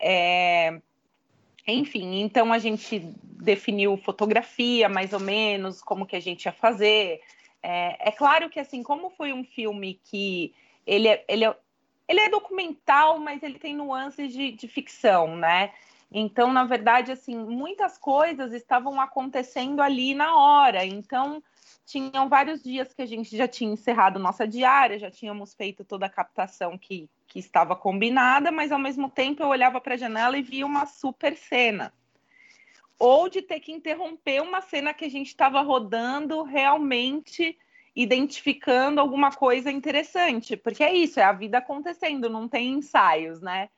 [0.00, 0.80] É...
[1.66, 7.20] Enfim, então a gente definiu fotografia, mais ou menos, como que a gente ia fazer.
[7.62, 10.52] É, é claro que, assim, como foi um filme que
[10.84, 11.56] ele é, ele é,
[12.08, 15.70] ele é documental, mas ele tem nuances de, de ficção, né?
[16.10, 20.84] Então, na verdade, assim, muitas coisas estavam acontecendo ali na hora.
[20.84, 21.42] Então,
[21.84, 26.06] tinham vários dias que a gente já tinha encerrado nossa diária, já tínhamos feito toda
[26.06, 30.38] a captação que, que estava combinada, mas ao mesmo tempo eu olhava para a janela
[30.38, 31.92] e via uma super cena.
[32.98, 37.56] Ou de ter que interromper uma cena que a gente estava rodando realmente
[37.94, 43.68] identificando alguma coisa interessante, porque é isso, é a vida acontecendo, não tem ensaios, né?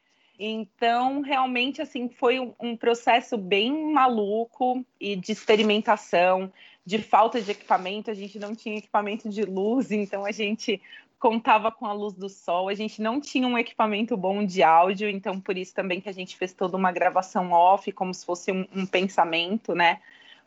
[0.42, 6.50] Então, realmente, assim, foi um, processo bem maluco e de experimentação,
[6.82, 8.10] de falta de equipamento.
[8.10, 10.80] A gente não tinha equipamento de luz, então a gente
[11.18, 12.70] contava com a luz do sol.
[12.70, 16.14] A gente não tinha um equipamento bom de áudio, então por isso também que a
[16.14, 20.00] gente fez toda uma gravação off, como se fosse um, um pensamento, né?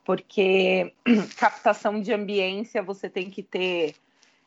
[0.03, 0.91] Porque
[1.38, 3.93] captação de ambiência você tem que ter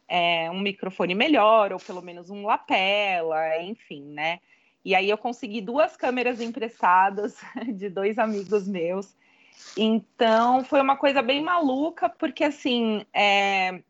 [0.09, 4.41] é, um microfone melhor, ou pelo menos um lapela, enfim, né?
[4.87, 7.41] E aí eu consegui duas câmeras emprestadas
[7.75, 9.17] de dois amigos meus.
[9.77, 13.83] Então foi uma coisa bem maluca, porque assim é,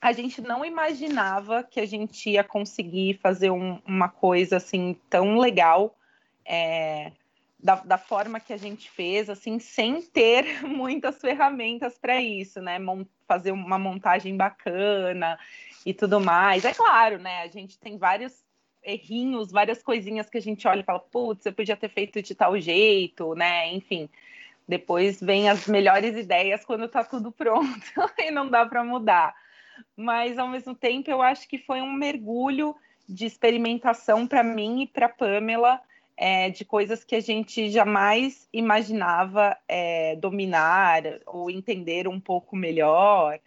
[0.00, 5.36] a gente não imaginava que a gente ia conseguir fazer um, uma coisa assim tão
[5.36, 5.96] legal.
[6.44, 7.10] É,
[7.58, 12.78] da, da, forma que a gente fez, assim, sem ter muitas ferramentas para isso, né?
[13.26, 15.36] fazer uma montagem bacana
[15.84, 16.64] e tudo mais.
[16.64, 17.42] É claro, né?
[17.42, 18.46] A gente tem vários
[18.86, 22.34] errinhos, várias coisinhas que a gente olha e fala, putz, eu podia ter feito de
[22.34, 23.72] tal jeito, né?
[23.74, 24.08] Enfim,
[24.66, 27.66] depois vem as melhores ideias quando tá tudo pronto
[28.18, 29.34] e não dá para mudar.
[29.96, 32.74] Mas ao mesmo tempo, eu acho que foi um mergulho
[33.08, 35.80] de experimentação para mim e para Pamela.
[36.18, 43.38] É, de coisas que a gente jamais imaginava é, dominar ou entender um pouco melhor,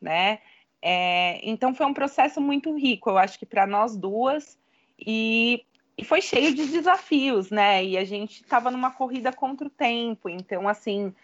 [0.00, 0.40] né?
[0.82, 4.58] É, então foi um processo muito rico, eu acho que para nós duas
[4.98, 5.64] e,
[5.96, 7.84] e foi cheio de desafios, né?
[7.84, 11.14] E a gente estava numa corrida contra o tempo, então, assim,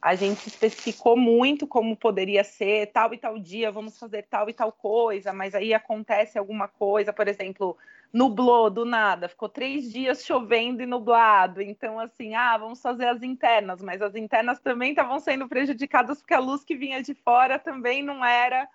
[0.00, 4.52] a gente especificou muito como poderia ser tal e tal dia, vamos fazer tal e
[4.52, 7.78] tal coisa, mas aí acontece alguma coisa, por exemplo,
[8.12, 13.22] nublou do nada, ficou três dias chovendo e nublado, então assim, ah, vamos fazer as
[13.22, 17.56] internas, mas as internas também estavam sendo prejudicadas porque a luz que vinha de fora
[17.58, 18.68] também não era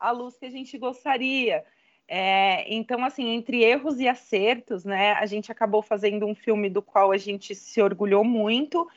[0.00, 1.64] a luz que a gente gostaria.
[2.08, 6.82] É, então, assim, entre erros e acertos, né, a gente acabou fazendo um filme do
[6.82, 8.88] qual a gente se orgulhou muito.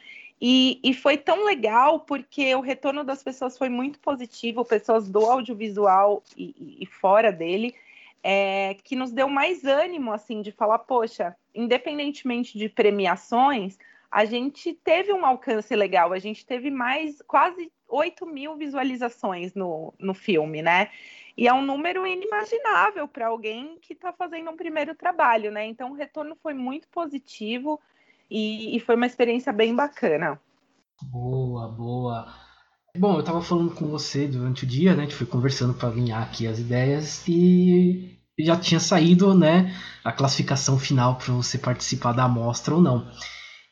[0.41, 5.20] E, e foi tão legal porque o retorno das pessoas foi muito positivo, pessoas do
[5.20, 7.74] audiovisual e, e fora dele,
[8.22, 13.78] é, que nos deu mais ânimo, assim, de falar, poxa, independentemente de premiações,
[14.12, 19.93] a gente teve um alcance legal, a gente teve mais, quase 8 mil visualizações no,
[20.00, 20.89] no filme, né?
[21.38, 25.65] E é um número inimaginável para alguém que está fazendo um primeiro trabalho, né?
[25.65, 27.80] Então o retorno foi muito positivo
[28.30, 30.39] e, e foi uma experiência bem bacana.
[31.12, 32.34] Boa, boa.
[32.98, 35.04] Bom, eu estava falando com você durante o dia, né?
[35.04, 40.12] A gente foi conversando para alinhar aqui as ideias e já tinha saído, né, a
[40.12, 43.08] classificação final para você participar da amostra ou não.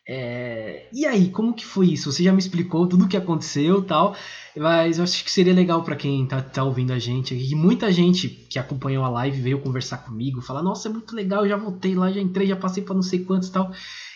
[0.07, 0.87] É...
[0.91, 2.11] E aí, como que foi isso?
[2.11, 4.15] Você já me explicou tudo o que aconteceu tal,
[4.55, 7.91] mas eu acho que seria legal para quem tá, tá, ouvindo a gente e muita
[7.91, 11.57] gente que acompanhou a live veio conversar comigo, falar, nossa, é muito legal, eu já
[11.57, 13.71] voltei lá, já entrei, já passei para não sei quantos tal.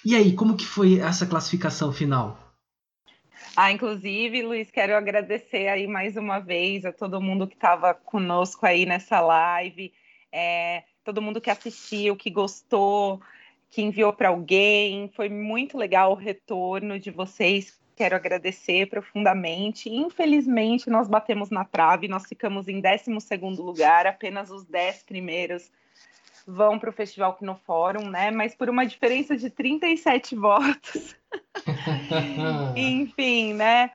[0.06, 2.38] E aí, como que foi essa classificação final?
[3.56, 8.66] Ah, inclusive, Luiz, quero agradecer aí mais uma vez a todo mundo que estava conosco
[8.66, 9.92] aí nessa live,
[10.32, 13.20] é, todo mundo que assistiu, que gostou,
[13.70, 15.10] que enviou para alguém.
[15.16, 17.80] Foi muito legal o retorno de vocês.
[17.96, 19.90] Quero agradecer profundamente.
[19.90, 25.72] Infelizmente, nós batemos na trave, nós ficamos em 12 lugar, apenas os 10 primeiros
[26.48, 28.32] vão para o Festival Kino Fórum, né?
[28.32, 31.16] Mas por uma diferença de 37 votos.
[32.76, 33.92] Enfim, né?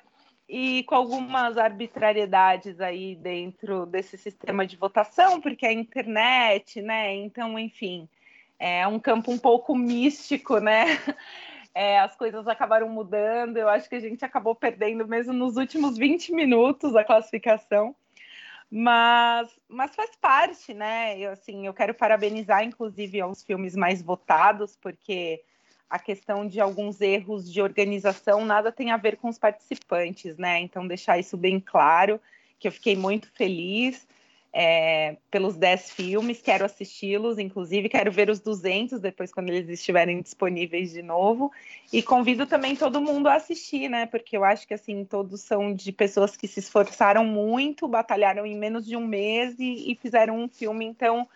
[0.46, 7.14] E com algumas arbitrariedades aí dentro desse sistema de votação, porque é a internet, né?
[7.14, 8.06] Então, enfim,
[8.62, 10.84] é um campo um pouco místico, né?
[11.74, 13.56] É, as coisas acabaram mudando.
[13.56, 17.96] Eu acho que a gente acabou perdendo mesmo nos últimos 20 minutos a classificação.
[18.70, 21.18] Mas, mas faz parte, né?
[21.18, 25.42] Eu, assim, eu quero parabenizar, inclusive, aos filmes mais votados, porque
[25.88, 30.60] a questão de alguns erros de organização nada tem a ver com os participantes, né?
[30.60, 32.20] Então, deixar isso bem claro,
[32.58, 34.06] que eu fiquei muito feliz
[34.52, 40.20] é, pelos 10 filmes, quero assisti-los, inclusive quero ver os 200 depois quando eles estiverem
[40.20, 41.50] disponíveis de novo,
[41.90, 44.04] e convido também todo mundo a assistir, né?
[44.04, 48.56] Porque eu acho que, assim, todos são de pessoas que se esforçaram muito, batalharam em
[48.56, 51.26] menos de um mês e, e fizeram um filme, então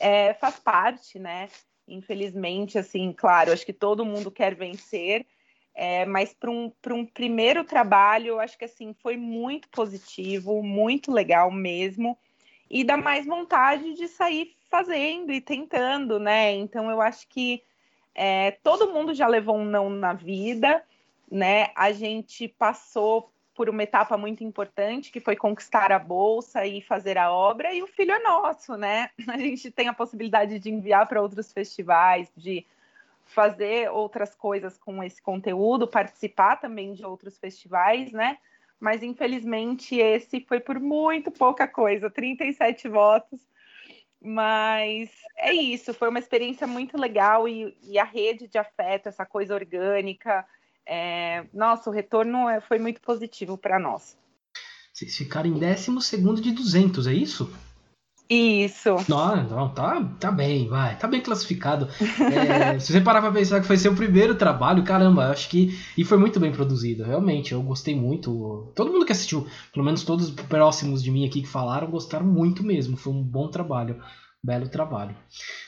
[0.00, 1.48] é, faz parte, né?
[1.86, 5.24] Infelizmente, assim, claro, acho que todo mundo quer vencer,
[5.72, 11.12] é, mas para um, um primeiro trabalho, eu acho que assim foi muito positivo, muito
[11.12, 12.18] legal mesmo,
[12.70, 16.52] e dá mais vontade de sair fazendo e tentando, né?
[16.52, 17.62] Então eu acho que
[18.14, 20.82] é, todo mundo já levou um não na vida,
[21.30, 21.70] né?
[21.74, 27.16] A gente passou por uma etapa muito importante, que foi conquistar a bolsa e fazer
[27.16, 29.10] a obra, e o filho é nosso, né?
[29.28, 32.66] A gente tem a possibilidade de enviar para outros festivais, de
[33.24, 38.36] fazer outras coisas com esse conteúdo, participar também de outros festivais, né?
[38.78, 43.40] Mas infelizmente esse foi por muito pouca coisa, 37 votos.
[44.20, 49.24] Mas é isso, foi uma experiência muito legal e, e a rede de afeto, essa
[49.24, 50.44] coisa orgânica,
[50.86, 54.16] é, nossa, o retorno é, foi muito positivo para nós.
[54.92, 57.52] Vocês ficaram em décimo segundo de 200, é isso?
[58.28, 58.96] Isso.
[59.08, 61.88] Não, não, tá, tá bem, vai, tá bem classificado.
[62.32, 65.70] É, se você parar pra pensar que foi seu primeiro trabalho, caramba, acho que.
[65.96, 68.72] E foi muito bem produzido, realmente, eu gostei muito.
[68.74, 72.64] Todo mundo que assistiu, pelo menos todos próximos de mim aqui que falaram, gostaram muito
[72.64, 72.96] mesmo.
[72.96, 74.02] Foi um bom trabalho,
[74.42, 75.16] belo trabalho.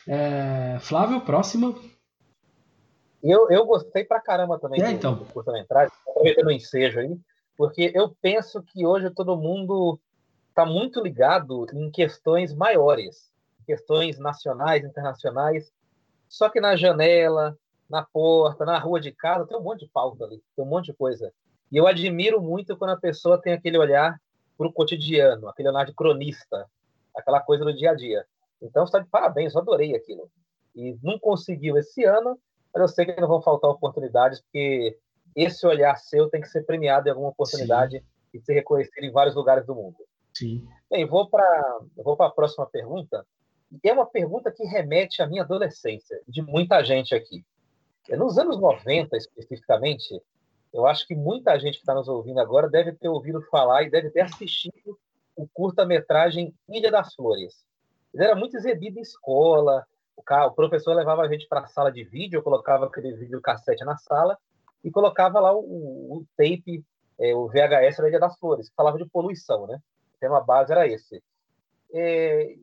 [0.06, 1.76] É, Flávio, próxima.
[3.22, 5.14] Eu, eu gostei pra caramba também é, do, então.
[5.14, 7.16] do curta-metragem, aproveitando o ensejo aí,
[7.56, 10.00] porque eu penso que hoje todo mundo
[10.58, 13.30] está muito ligado em questões maiores,
[13.64, 15.72] questões nacionais, internacionais,
[16.28, 17.56] só que na janela,
[17.88, 20.86] na porta, na rua de casa, tem um monte de pauta ali, tem um monte
[20.86, 21.32] de coisa.
[21.70, 24.20] E eu admiro muito quando a pessoa tem aquele olhar
[24.56, 26.66] para o cotidiano, aquele olhar de cronista,
[27.14, 28.26] aquela coisa do dia a dia.
[28.60, 30.28] Então, está de parabéns, eu adorei aquilo.
[30.74, 32.36] E não conseguiu esse ano,
[32.74, 34.98] mas eu sei que não vão faltar oportunidades, porque
[35.36, 38.04] esse olhar seu tem que ser premiado em alguma oportunidade Sim.
[38.34, 40.07] e ser reconhecido em vários lugares do mundo.
[40.38, 40.64] Sim.
[40.88, 43.26] Bem, vou para vou a próxima pergunta.
[43.84, 47.44] É uma pergunta que remete à minha adolescência, de muita gente aqui.
[48.10, 50.22] Nos anos 90, especificamente,
[50.72, 53.90] eu acho que muita gente que está nos ouvindo agora deve ter ouvido falar e
[53.90, 54.98] deve ter assistido
[55.36, 57.66] o curta-metragem Ilha das Flores.
[58.14, 59.84] Ele era muito exibido em escola,
[60.16, 63.40] o, cara, o professor levava a gente para a sala de vídeo, colocava aquele vídeo
[63.40, 64.38] cassete na sala
[64.82, 66.82] e colocava lá o, o tape,
[67.18, 69.78] é, o VHS da Ilha das Flores, que falava de poluição, né?
[70.20, 71.22] Tema base era esse.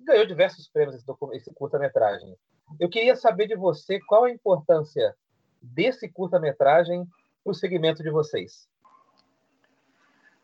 [0.04, 2.36] Ganhou diversos prêmios esse, esse curta-metragem.
[2.80, 5.16] Eu queria saber de você qual a importância
[5.62, 7.06] desse curta-metragem
[7.44, 8.68] para o segmento de vocês.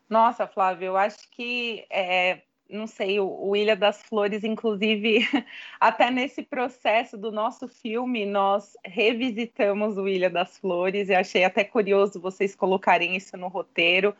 [0.08, 5.20] Nossa, Flávio, eu acho que é, não sei, o, Ilha das Flores, inclusive,
[5.80, 11.64] até nesse processo do nosso filme, nós revisitamos o Ilha das Flores e achei até
[11.64, 14.14] curioso vocês colocarem isso no roteiro,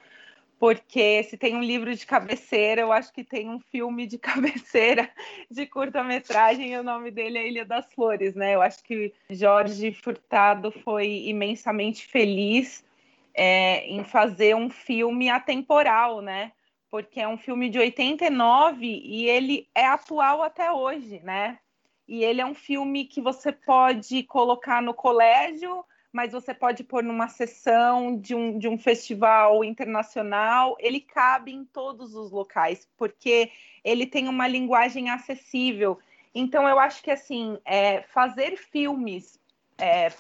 [0.62, 5.10] porque se tem um livro de cabeceira, eu acho que tem um filme de cabeceira
[5.50, 8.54] de curta-metragem e o nome dele é Ilha das Flores, né?
[8.54, 12.84] Eu acho que Jorge Furtado foi imensamente feliz
[13.34, 16.52] é, em fazer um filme atemporal, né?
[16.88, 21.58] porque é um filme de 89 e ele é atual até hoje, né?
[22.06, 27.02] E ele é um filme que você pode colocar no colégio, mas você pode pôr
[27.02, 30.76] numa sessão de um, de um festival internacional.
[30.78, 33.50] Ele cabe em todos os locais, porque
[33.82, 35.98] ele tem uma linguagem acessível.
[36.34, 39.40] Então, eu acho que, assim, é, fazer filmes
[39.78, 40.12] é,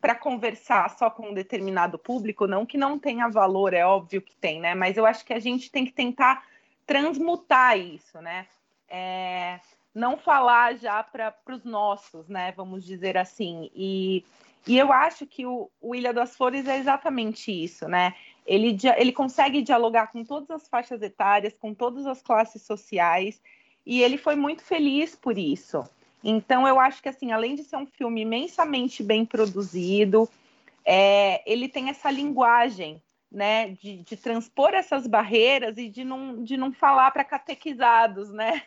[0.00, 4.34] para conversar só com um determinado público, não que não tenha valor, é óbvio que
[4.36, 4.74] tem, né?
[4.74, 6.44] Mas eu acho que a gente tem que tentar
[6.86, 8.46] transmutar isso, né?
[8.88, 9.60] É,
[9.94, 12.52] não falar já para os nossos, né?
[12.52, 13.70] Vamos dizer assim.
[13.74, 14.24] E,
[14.66, 18.14] e eu acho que o, o Ilha das Flores é exatamente isso, né?
[18.44, 23.40] Ele, ele consegue dialogar com todas as faixas etárias, com todas as classes sociais,
[23.86, 25.88] e ele foi muito feliz por isso.
[26.22, 30.28] Então, eu acho que, assim, além de ser um filme imensamente bem produzido,
[30.84, 36.56] é, ele tem essa linguagem, né, de, de, transpor essas barreiras e de não, de
[36.56, 38.62] não falar para catequizados, né?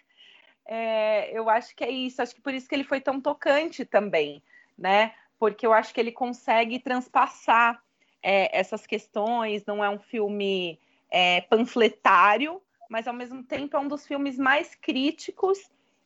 [0.68, 3.86] É, eu acho que é isso, acho que por isso que ele foi tão tocante
[3.86, 4.44] também,
[4.78, 5.14] né?
[5.40, 7.82] Porque eu acho que ele consegue transpassar
[8.22, 10.78] é, essas questões, não é um filme
[11.10, 15.58] é, panfletário, mas ao mesmo tempo é um dos filmes mais críticos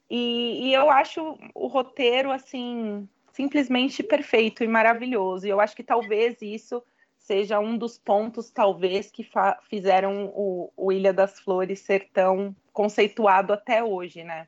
[0.10, 5.48] e, e eu acho o roteiro assim simplesmente perfeito e maravilhoso.
[5.48, 6.84] E eu acho que talvez isso
[7.18, 9.28] seja um dos pontos, talvez, que
[9.70, 14.48] fizeram o, o Ilha das Flores ser tão conceituado até hoje, né?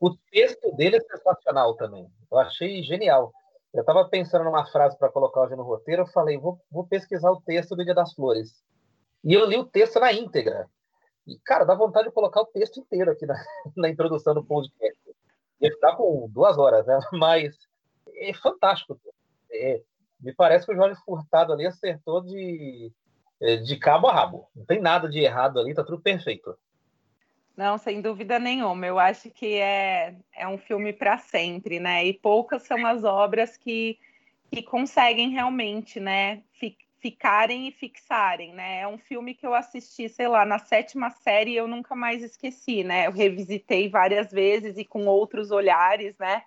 [0.00, 2.10] O texto dele é sensacional também.
[2.30, 3.32] Eu achei genial.
[3.72, 7.30] Eu estava pensando numa frase para colocar hoje no roteiro, eu falei, vou, vou pesquisar
[7.30, 8.64] o texto do Ilha das Flores.
[9.22, 10.68] E eu li o texto na íntegra.
[11.26, 13.34] E, cara, dá vontade de colocar o texto inteiro aqui na,
[13.76, 14.98] na introdução do podcast.
[15.60, 16.98] Ia ficar com duas horas, né?
[17.12, 17.56] Mas
[18.14, 18.98] é fantástico.
[19.50, 19.82] É,
[20.20, 22.92] me parece que o Jorge Furtado ali acertou de,
[23.40, 24.48] é, de cabo a rabo.
[24.54, 26.56] Não tem nada de errado ali, tá tudo perfeito.
[27.56, 28.86] Não, sem dúvida nenhuma.
[28.86, 32.04] Eu acho que é, é um filme para sempre, né?
[32.04, 33.98] E poucas são as obras que,
[34.50, 38.80] que conseguem realmente, né, fi, ficarem e fixarem, né?
[38.80, 42.22] É um filme que eu assisti, sei lá, na sétima série e eu nunca mais
[42.22, 43.06] esqueci, né?
[43.06, 46.42] Eu revisitei várias vezes e com outros olhares, né?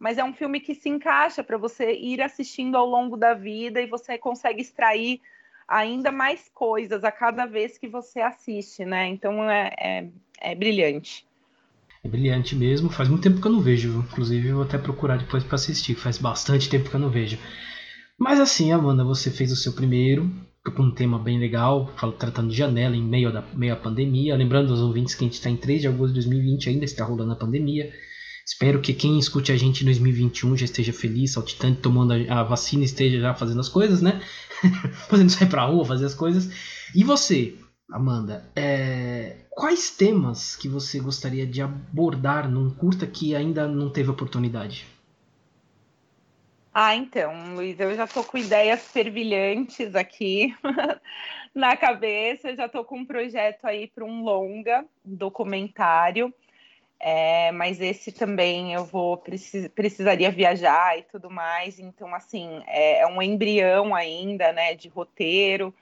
[0.00, 3.82] mas é um filme que se encaixa para você ir assistindo ao longo da vida
[3.82, 5.20] e você consegue extrair
[5.68, 9.06] ainda mais coisas a cada vez que você assiste, né?
[9.06, 10.08] Então é, é,
[10.40, 11.24] é brilhante.
[12.02, 12.88] É brilhante mesmo.
[12.88, 15.94] Faz muito tempo que eu não vejo, inclusive eu vou até procurar depois para assistir.
[15.94, 17.38] Faz bastante tempo que eu não vejo.
[18.18, 20.30] Mas assim, Amanda, você fez o seu primeiro
[20.76, 24.36] com um tema bem legal, tratando de janela em meio, da, meio à pandemia.
[24.36, 27.04] Lembrando aos ouvintes que a gente está em 3 de agosto de 2020, ainda está
[27.04, 27.92] rolando a pandemia.
[28.44, 32.84] Espero que quem escute a gente em 2021 já esteja feliz, saltitante, tomando a, vacina,
[32.84, 34.20] esteja já fazendo as coisas, né?
[35.08, 36.50] Fazendo sair pra rua, fazer as coisas.
[36.94, 37.54] E você,
[37.90, 39.36] Amanda, é...
[39.50, 44.86] quais temas que você gostaria de abordar num curta que ainda não teve oportunidade?
[46.72, 50.54] Ah, então, Luiz, eu já tô com ideias fervilhantes aqui
[51.52, 56.32] na cabeça, eu já tô com um projeto aí para um longa documentário
[57.02, 61.78] é, mas esse também eu vou precis, precisaria viajar e tudo mais.
[61.78, 65.74] Então, assim, é, é um embrião ainda, né, de roteiro.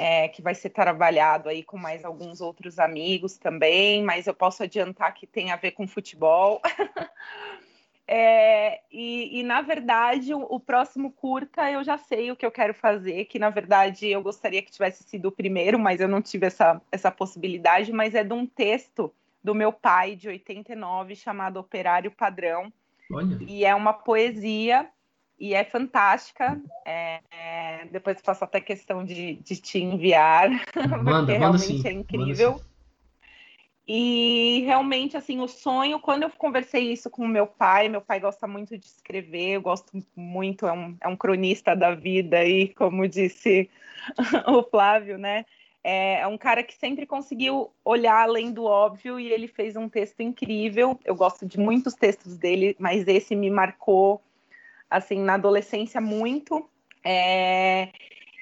[0.00, 4.62] É, que vai ser trabalhado aí com mais alguns outros amigos também, mas eu posso
[4.62, 6.62] adiantar que tem a ver com futebol.
[8.06, 12.50] é, e, e, na verdade, o, o, próximo curta eu já sei o que eu
[12.52, 16.22] quero fazer, que na verdade eu gostaria que tivesse sido o primeiro, mas eu não
[16.22, 21.58] tive essa, essa possibilidade, mas é de um texto do meu pai, de 89, chamado
[21.58, 22.72] Operário Padrão.
[23.10, 23.38] Olha.
[23.40, 24.88] E é uma poesia
[25.38, 26.60] e é fantástica.
[26.84, 30.50] É, é, depois faço até questão de, de te enviar,
[31.02, 32.60] manda, porque realmente sim, é incrível.
[33.90, 38.20] E realmente, assim, o sonho, quando eu conversei isso com o meu pai, meu pai
[38.20, 42.68] gosta muito de escrever, eu gosto muito, é um, é um cronista da vida aí,
[42.74, 43.70] como disse
[44.46, 45.46] o Flávio, né?
[45.82, 49.88] É, é um cara que sempre conseguiu olhar além do óbvio e ele fez um
[49.88, 51.00] texto incrível.
[51.02, 54.20] Eu gosto de muitos textos dele, mas esse me marcou
[54.90, 56.68] assim na adolescência muito.
[57.04, 57.90] É,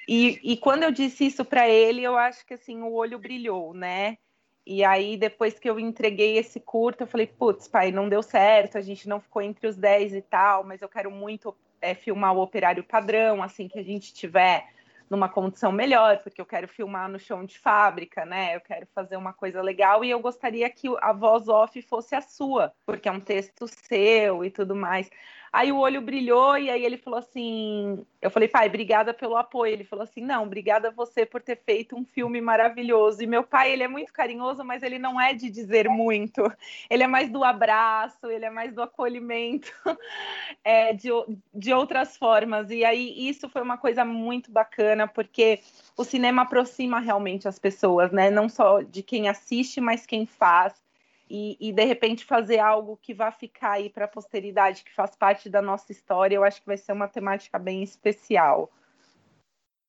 [0.07, 3.73] e, e quando eu disse isso para ele, eu acho que assim o olho brilhou,
[3.73, 4.17] né?
[4.65, 8.77] E aí, depois que eu entreguei esse curto, eu falei, putz, pai, não deu certo,
[8.77, 12.35] a gente não ficou entre os 10 e tal, mas eu quero muito é, filmar
[12.35, 14.67] o operário padrão, assim que a gente tiver
[15.09, 18.55] numa condição melhor, porque eu quero filmar no chão de fábrica, né?
[18.55, 22.21] Eu quero fazer uma coisa legal e eu gostaria que a voz off fosse a
[22.21, 25.09] sua, porque é um texto seu e tudo mais.
[25.51, 29.73] Aí o olho brilhou e aí ele falou assim: Eu falei, pai, obrigada pelo apoio.
[29.73, 33.21] Ele falou assim: Não, obrigada você por ter feito um filme maravilhoso.
[33.23, 36.41] E meu pai, ele é muito carinhoso, mas ele não é de dizer muito.
[36.89, 39.71] Ele é mais do abraço, ele é mais do acolhimento,
[40.63, 41.09] é, de,
[41.53, 42.69] de outras formas.
[42.69, 45.59] E aí isso foi uma coisa muito bacana, porque
[45.95, 48.29] o cinema aproxima realmente as pessoas, né?
[48.29, 50.86] Não só de quem assiste, mas quem faz
[51.29, 55.15] e, e, de repente fazer algo que vá ficar aí para a posteridade, que faz
[55.15, 58.71] parte da nossa história, eu acho que vai ser uma temática bem especial.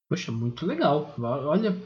[0.09, 1.15] Poxa, muito legal.
[1.19, 1.77] Olha,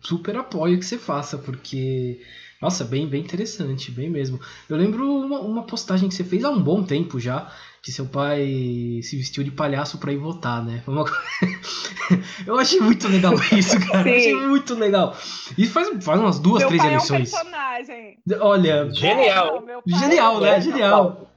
[0.00, 2.20] super apoio que você faça, porque.
[2.60, 4.38] Nossa, bem, bem interessante, bem mesmo.
[4.68, 7.50] Eu lembro uma, uma postagem que você fez há um bom tempo já,
[7.80, 10.82] que seu pai se vestiu de palhaço para ir votar, né?
[10.86, 11.04] Uma...
[12.46, 14.02] eu achei muito legal isso, cara.
[14.02, 14.16] Sim.
[14.16, 15.16] achei muito legal.
[15.56, 17.32] E faz, faz umas duas, meu três pai eleições.
[17.32, 18.18] É um personagem.
[18.40, 19.64] Olha, genial.
[19.66, 20.60] É, genial, né?
[20.60, 21.29] Genial.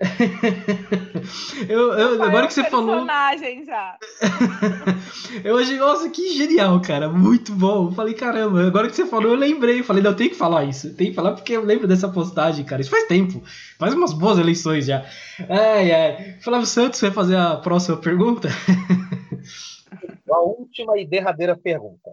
[1.68, 3.06] eu, eu agora que você falou.
[3.06, 3.98] já.
[5.44, 7.08] eu achei, nossa, que genial, cara.
[7.08, 7.88] Muito bom.
[7.88, 9.82] Eu falei, caramba, agora que você falou, eu lembrei.
[9.82, 10.94] falei, não, tem que falar isso.
[10.94, 12.80] Tem que falar porque eu lembro dessa postagem, cara.
[12.80, 13.42] Isso faz tempo.
[13.78, 15.04] Faz umas boas eleições já.
[15.48, 16.36] Ai, ai.
[16.40, 18.48] Flávio Santos, vai fazer a próxima pergunta?
[20.30, 22.10] a última e derradeira pergunta.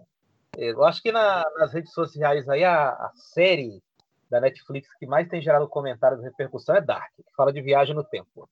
[0.56, 3.82] Eu acho que na, nas redes sociais aí a, a, série
[4.30, 7.94] da Netflix que mais tem gerado comentários e repercussão é Dark, que fala de viagem
[7.94, 8.48] no tempo.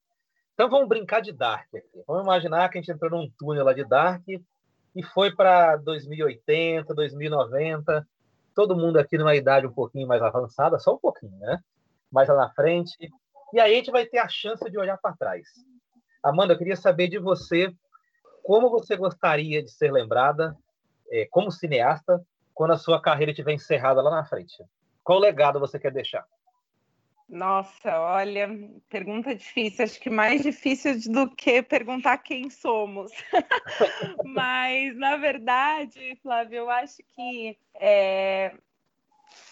[0.54, 2.02] Então vamos brincar de Dark aqui.
[2.06, 6.92] Vamos imaginar que a gente entrou num túnel lá de Dark e foi para 2080,
[6.92, 8.06] 2090.
[8.54, 11.60] Todo mundo aqui numa idade um pouquinho mais avançada, só um pouquinho, né?
[12.10, 12.96] Mais lá na frente.
[13.52, 15.46] E aí a gente vai ter a chance de olhar para trás.
[16.22, 17.72] Amanda, eu queria saber de você
[18.42, 20.56] como você gostaria de ser lembrada
[21.10, 22.20] é, como cineasta
[22.52, 24.56] quando a sua carreira estiver encerrada lá na frente?
[25.08, 26.26] Qual legado você quer deixar?
[27.26, 28.46] Nossa, olha,
[28.90, 29.86] pergunta difícil.
[29.86, 33.10] Acho que mais difícil do que perguntar quem somos.
[34.22, 38.54] Mas, na verdade, Flávio, eu acho que é,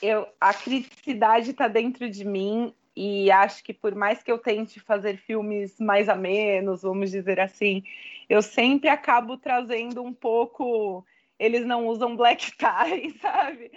[0.03, 4.79] eu, a criticidade está dentro de mim e acho que por mais que eu tente
[4.79, 7.83] fazer filmes mais a menos, vamos dizer assim,
[8.29, 11.03] eu sempre acabo trazendo um pouco
[11.39, 13.71] eles não usam black tie, sabe?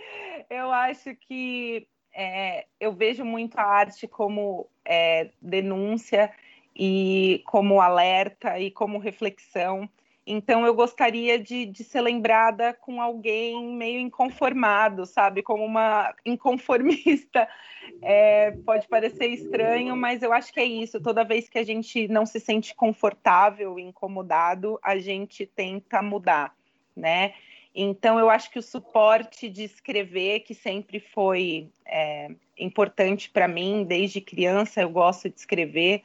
[0.50, 6.32] Eu acho que é, eu vejo muito a arte como é, denúncia
[6.76, 9.90] e como alerta e como reflexão.
[10.32, 15.42] Então eu gostaria de, de, ser lembrada com alguém meio inconformado, sabe?
[15.42, 17.48] Como uma inconformista.
[18.04, 21.02] É, pode parecer estranho, mas eu acho que é isso.
[21.02, 26.56] Toda vez que a gente não se sente confortável, incomodado, a gente tenta mudar,
[26.96, 27.34] né?
[27.82, 33.86] Então, eu acho que o suporte de escrever, que sempre foi é, importante para mim,
[33.86, 36.04] desde criança eu gosto de escrever.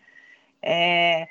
[0.62, 1.26] É,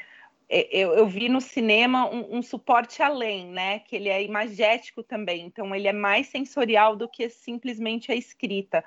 [0.50, 3.80] eu, eu, vi no cinema um, um, suporte além, né?
[3.80, 8.84] Que ele é imagético também, então ele é mais sensorial do que simplesmente a escrita.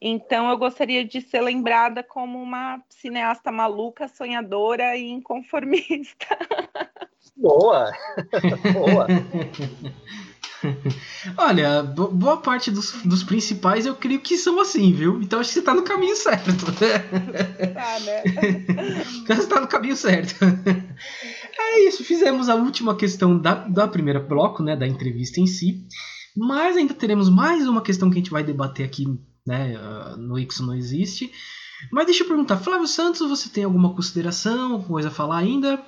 [0.00, 6.36] Então eu gostaria de ser lembrada como uma cineasta maluca, sonhadora e inconformista.
[7.36, 7.92] Boa!
[8.74, 9.06] Boa!
[11.36, 15.20] Olha, boa parte dos, dos principais eu creio que são assim, viu?
[15.20, 16.66] Então acho que você tá no caminho certo.
[16.72, 18.22] Tá, né?
[19.22, 20.34] então você tá no caminho certo.
[21.58, 24.76] É isso, fizemos a última questão da, da primeira bloco, né?
[24.76, 25.86] Da entrevista em si.
[26.36, 29.04] Mas ainda teremos mais uma questão que a gente vai debater aqui,
[29.46, 29.74] né?
[29.76, 31.32] Ah, no X não existe.
[31.90, 35.82] Mas deixa eu perguntar, Flávio Santos, você tem alguma consideração, alguma coisa a falar ainda?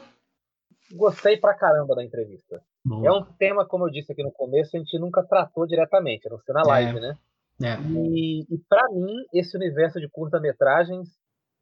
[0.92, 2.62] Gostei pra caramba da entrevista.
[2.88, 3.04] Bom.
[3.04, 6.30] É um tema, como eu disse aqui no começo, a gente nunca tratou diretamente, a
[6.30, 7.00] não ser na live, é.
[7.00, 7.18] né?
[7.60, 7.76] É.
[7.80, 11.08] E, e para mim, esse universo de curta-metragens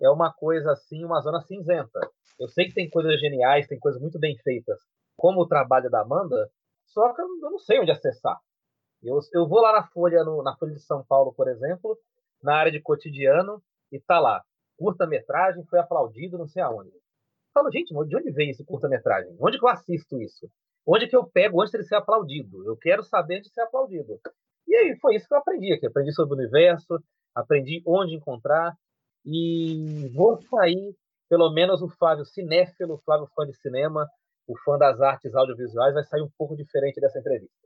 [0.01, 1.99] é uma coisa assim, uma zona cinzenta.
[2.39, 4.79] Eu sei que tem coisas geniais, tem coisas muito bem feitas,
[5.16, 6.51] como o trabalho da Amanda,
[6.87, 8.39] só que eu não sei onde acessar.
[9.03, 11.99] Eu, eu vou lá na Folha, no, na Folha de São Paulo, por exemplo,
[12.43, 14.43] na área de cotidiano, e tá lá,
[14.77, 16.91] curta-metragem foi aplaudido não sei aonde.
[16.91, 17.01] Eu
[17.55, 19.35] falo, gente, de onde vem esse curta-metragem?
[19.41, 20.47] Onde que eu assisto isso?
[20.87, 22.64] Onde que eu pego antes de ser aplaudido?
[22.64, 24.20] Eu quero saber de ser aplaudido.
[24.68, 25.87] E aí foi isso que eu aprendi aqui.
[25.87, 27.03] Aprendi sobre o universo,
[27.34, 28.72] aprendi onde encontrar
[29.24, 30.95] e vou sair,
[31.28, 34.09] pelo menos o Flávio cinéfilo, o Flávio fã de cinema,
[34.47, 37.65] o fã das artes audiovisuais, vai sair um pouco diferente dessa entrevista.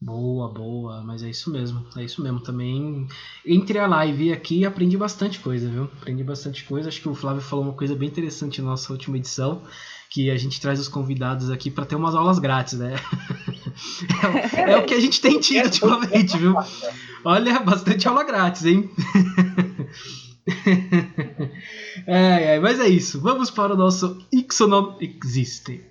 [0.00, 2.38] Boa, boa, mas é isso mesmo, é isso mesmo.
[2.38, 3.08] Também
[3.44, 5.84] entre a live e aqui aprendi bastante coisa, viu?
[5.84, 6.88] Aprendi bastante coisa.
[6.88, 9.60] Acho que o Flávio falou uma coisa bem interessante na nossa última edição,
[10.08, 12.94] que a gente traz os convidados aqui para ter umas aulas grátis, né?
[14.56, 16.54] é, é, o que a gente tem tido ultimamente, viu?
[17.24, 18.88] Olha, bastante aula grátis, hein?
[22.06, 23.20] é, é, mas é isso.
[23.20, 25.84] Vamos para o nosso Ixonom Existe.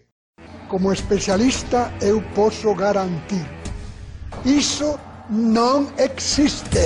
[0.70, 3.57] Como especialista, eu posso garantir
[4.45, 6.77] isso não existe.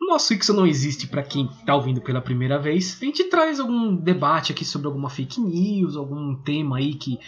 [0.00, 2.98] Nosso Isso não existe para quem está ouvindo pela primeira vez.
[3.00, 7.18] A gente traz algum debate aqui sobre alguma fake news, algum tema aí que,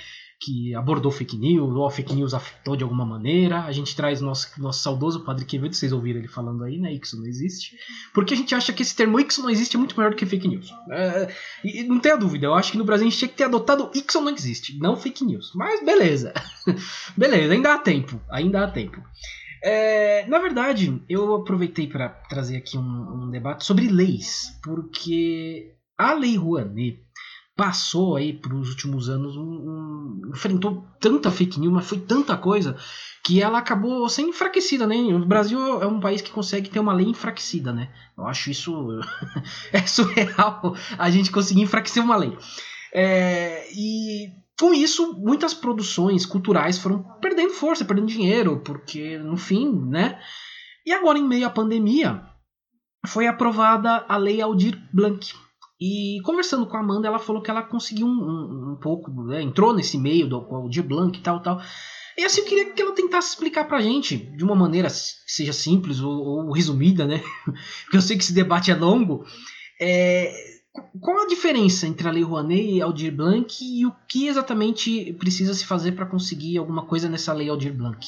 [0.42, 3.62] que abordou fake news, ou a fake news afetou de alguma maneira.
[3.62, 6.92] A gente traz nosso, nosso saudoso Padre Quevedo, vocês ouviram ele falando aí, né?
[6.92, 7.76] Isso não existe.
[8.12, 10.26] Porque a gente acha que esse termo Isso não existe é muito melhor do que
[10.26, 10.74] fake news.
[10.90, 11.32] É,
[11.64, 13.90] e não tenha dúvida, eu acho que no Brasil a gente tinha que ter adotado
[13.94, 15.52] Isso não existe, não fake news.
[15.54, 16.34] Mas beleza.
[17.16, 18.20] beleza, ainda há tempo.
[18.28, 19.00] Ainda há tempo.
[19.62, 26.14] É, na verdade, eu aproveitei para trazer aqui um, um, debate sobre leis, porque a
[26.14, 27.00] Lei Rouanet
[27.56, 32.36] passou aí para os últimos anos, um, um, enfrentou tanta fake news, mas foi tanta
[32.36, 32.76] coisa
[33.24, 34.96] que ela acabou sendo enfraquecida, né?
[34.96, 37.92] O Brasil é um país que consegue ter uma lei enfraquecida, né?
[38.16, 39.00] Eu acho isso
[39.72, 42.36] é surreal a gente conseguir enfraquecer uma lei.
[42.94, 49.70] É, e com isso, muitas produções culturais foram perdendo força, perdendo dinheiro, porque no fim,
[49.88, 50.20] né?
[50.86, 52.22] E agora, em meio à pandemia,
[53.06, 55.34] foi aprovada a Lei Aldir Blanc.
[55.84, 59.42] E conversando com a Amanda, ela falou que ela conseguiu um, um, um pouco, né?
[59.42, 61.60] entrou nesse meio do Aldir Blanc e tal, tal.
[62.16, 64.94] E assim eu queria que ela tentasse explicar pra gente, de uma maneira que
[65.26, 67.20] seja simples ou, ou resumida, né?
[67.82, 69.24] Porque eu sei que esse debate é longo.
[69.80, 70.32] É,
[71.00, 75.52] qual a diferença entre a Lei Rouanet e Aldir Blanc e o que exatamente precisa
[75.52, 78.06] se fazer para conseguir alguma coisa nessa Lei Aldir Blanc?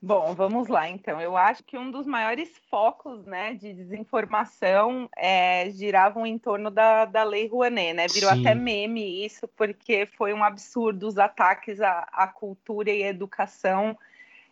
[0.00, 1.20] Bom, vamos lá então.
[1.20, 7.04] Eu acho que um dos maiores focos né, de desinformação é, giravam em torno da,
[7.04, 8.06] da Lei Rouanet, né?
[8.06, 8.40] Virou Sim.
[8.40, 13.98] até meme isso, porque foi um absurdo os ataques à, à cultura e à educação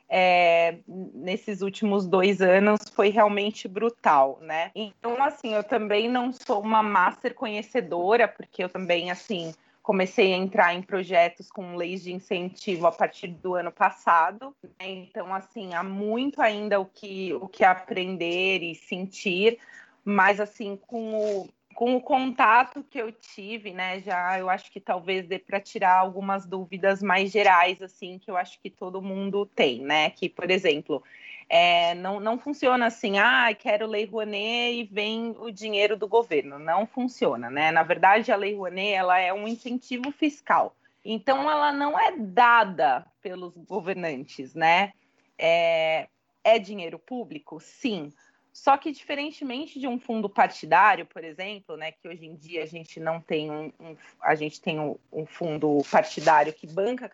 [0.08, 4.70] é, nesses últimos dois anos foi realmente brutal, né?
[4.74, 9.52] Então, assim, eu também não sou uma master conhecedora, porque eu também, assim,
[9.86, 14.52] comecei a entrar em projetos com leis de incentivo a partir do ano passado.
[14.60, 14.88] Né?
[14.88, 19.60] Então, assim, há muito ainda o que, o que aprender e sentir,
[20.04, 24.80] mas, assim, com o, com o contato que eu tive, né, já eu acho que
[24.80, 29.46] talvez dê para tirar algumas dúvidas mais gerais, assim, que eu acho que todo mundo
[29.46, 30.10] tem, né?
[30.10, 31.00] Que, por exemplo,
[31.48, 36.58] é, não, não funciona assim, ah, quero lei Rouanet e vem o dinheiro do governo.
[36.58, 37.70] Não funciona, né?
[37.70, 40.74] Na verdade, a lei Rouanet ela é um incentivo fiscal.
[41.04, 44.92] Então, ela não é dada pelos governantes, né?
[45.38, 46.08] É,
[46.42, 47.60] é dinheiro público?
[47.60, 48.12] Sim.
[48.52, 52.66] Só que, diferentemente de um fundo partidário, por exemplo, né, que hoje em dia a
[52.66, 57.10] gente não tem um, um a gente tem um, um, fundo partidário que banca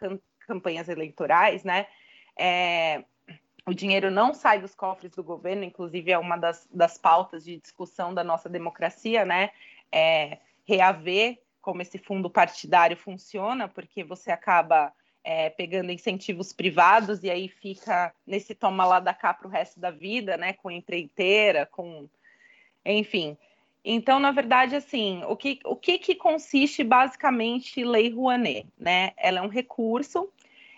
[0.46, 1.86] campanhas eleitorais, né?
[2.38, 3.04] É,
[3.66, 7.56] o dinheiro não sai dos cofres do governo, inclusive é uma das, das pautas de
[7.58, 9.50] discussão da nossa democracia, né?
[9.90, 14.92] É reaver como esse fundo partidário funciona, porque você acaba
[15.22, 19.78] é, pegando incentivos privados e aí fica nesse toma lá da cá para o resto
[19.78, 20.52] da vida, né?
[20.54, 22.08] Com empreiteira, com.
[22.84, 23.36] Enfim.
[23.84, 28.66] Então, na verdade, assim, o que, o que, que consiste basicamente Lei Rouanet?
[28.78, 29.12] Né?
[29.16, 30.32] Ela é um recurso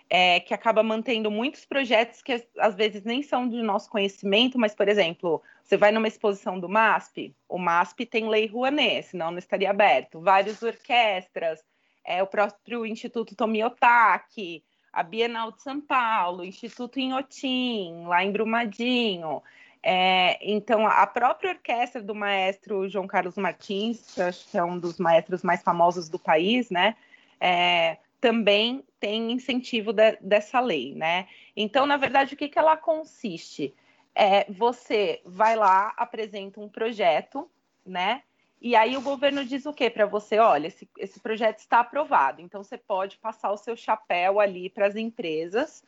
[0.09, 4.75] é, que acaba mantendo muitos projetos que às vezes nem são de nosso conhecimento, mas,
[4.75, 9.39] por exemplo, você vai numa exposição do MASP, o MASP tem lei Rouanet, senão não
[9.39, 10.21] estaria aberto.
[10.21, 11.63] Várias orquestras,
[12.03, 18.31] é, o próprio Instituto Tomiotaki, a Bienal de São Paulo, o Instituto Inhotim, lá em
[18.31, 19.41] Brumadinho.
[19.81, 24.79] É, então, a própria orquestra do maestro João Carlos Martins, que acho que é um
[24.79, 26.95] dos maestros mais famosos do país, né?
[27.39, 31.27] É, também tem incentivo de, dessa lei, né?
[31.55, 33.73] Então, na verdade, o que, que ela consiste?
[34.13, 37.49] É, você vai lá, apresenta um projeto,
[37.85, 38.23] né?
[38.61, 40.39] E aí o governo diz o quê para você?
[40.39, 44.87] Olha, esse, esse projeto está aprovado, então você pode passar o seu chapéu ali para
[44.87, 45.83] as empresas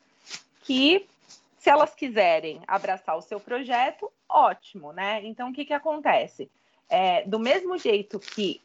[0.61, 1.07] que,
[1.57, 5.21] se elas quiserem abraçar o seu projeto, ótimo, né?
[5.23, 6.51] Então, o que, que acontece?
[6.89, 8.61] É, do mesmo jeito que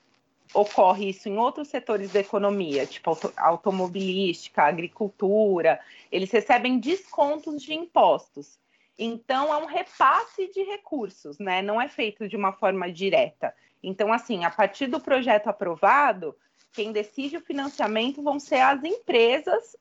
[0.55, 5.80] ocorre isso em outros setores da economia, tipo auto automobilística, agricultura,
[6.11, 8.59] eles recebem descontos de impostos.
[8.98, 11.62] Então, é um repasse de recursos, né?
[11.62, 13.55] Não é feito de uma forma direta.
[13.82, 16.36] Então, assim, a partir do projeto aprovado,
[16.72, 19.76] quem decide o financiamento vão ser as empresas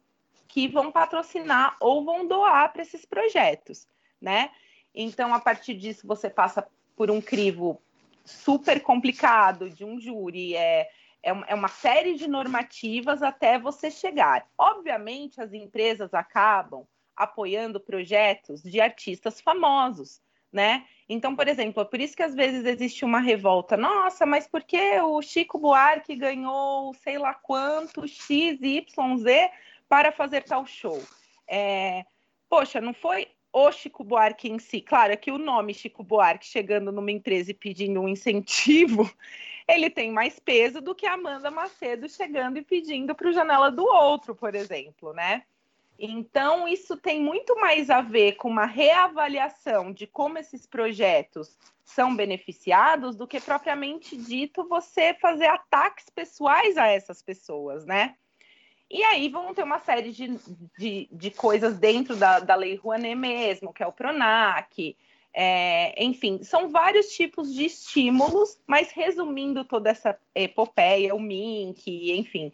[0.48, 3.88] que vão patrocinar ou vão doar para esses projetos,
[4.20, 4.50] né?
[4.94, 7.82] Então, a partir disso, você passa por um crivo
[8.32, 10.90] super complicado de um júri, é,
[11.24, 14.48] é, é uma série de normativas até você chegar.
[14.58, 20.22] Obviamente, as empresas acabam apoiando projetos de artistas famosos,
[20.52, 20.86] né?
[21.08, 23.78] Então, por exemplo, é por isso que às vezes existe uma revolta.
[23.78, 29.52] Nossa, mas por que o Chico Buarque ganhou sei lá quanto X, Y, Z
[29.88, 31.02] para fazer tal show?
[31.48, 32.06] É,
[32.50, 34.82] poxa, não foi o Chico Buarque em si.
[34.82, 39.10] Claro, é que o nome Chico Buarque chegando numa empresa e pedindo um incentivo,
[39.68, 43.84] ele tem mais peso do que Amanda Macedo chegando e pedindo para o Janela do
[43.84, 45.44] Outro, por exemplo, né?
[46.04, 52.16] Então, isso tem muito mais a ver com uma reavaliação de como esses projetos são
[52.16, 58.16] beneficiados do que propriamente dito você fazer ataques pessoais a essas pessoas, né?
[58.92, 60.38] E aí vão ter uma série de,
[60.78, 64.98] de, de coisas dentro da, da Lei Rouanet mesmo, que é o PRONAC,
[65.34, 72.52] é, enfim, são vários tipos de estímulos, mas resumindo toda essa epopeia, o MINC, enfim,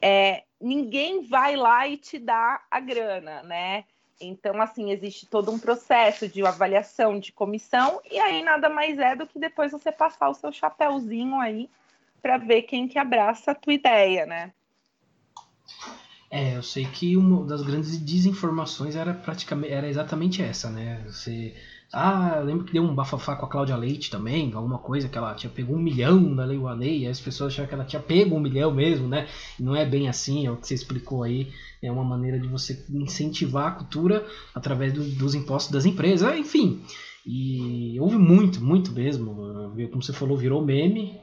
[0.00, 3.84] é, ninguém vai lá e te dá a grana, né?
[4.20, 9.16] Então, assim, existe todo um processo de avaliação de comissão, e aí nada mais é
[9.16, 11.68] do que depois você passar o seu chapéuzinho aí
[12.22, 14.52] para ver quem que abraça a tua ideia, né?
[16.30, 21.02] É, eu sei que uma das grandes desinformações era praticamente era exatamente essa, né?
[21.06, 21.54] Você
[21.92, 25.18] Ah, eu lembro que deu um bafafá com a Cláudia Leite também, alguma coisa que
[25.18, 28.00] ela tinha pego um milhão na Lei Rouanet, e as pessoas achavam que ela tinha
[28.00, 29.26] pego um milhão mesmo, né?
[29.58, 31.50] E não é bem assim, é o que você explicou aí.
[31.82, 36.80] É uma maneira de você incentivar a cultura através do, dos impostos das empresas, enfim.
[37.26, 39.34] E houve muito, muito mesmo.
[39.90, 41.18] Como você falou, virou meme.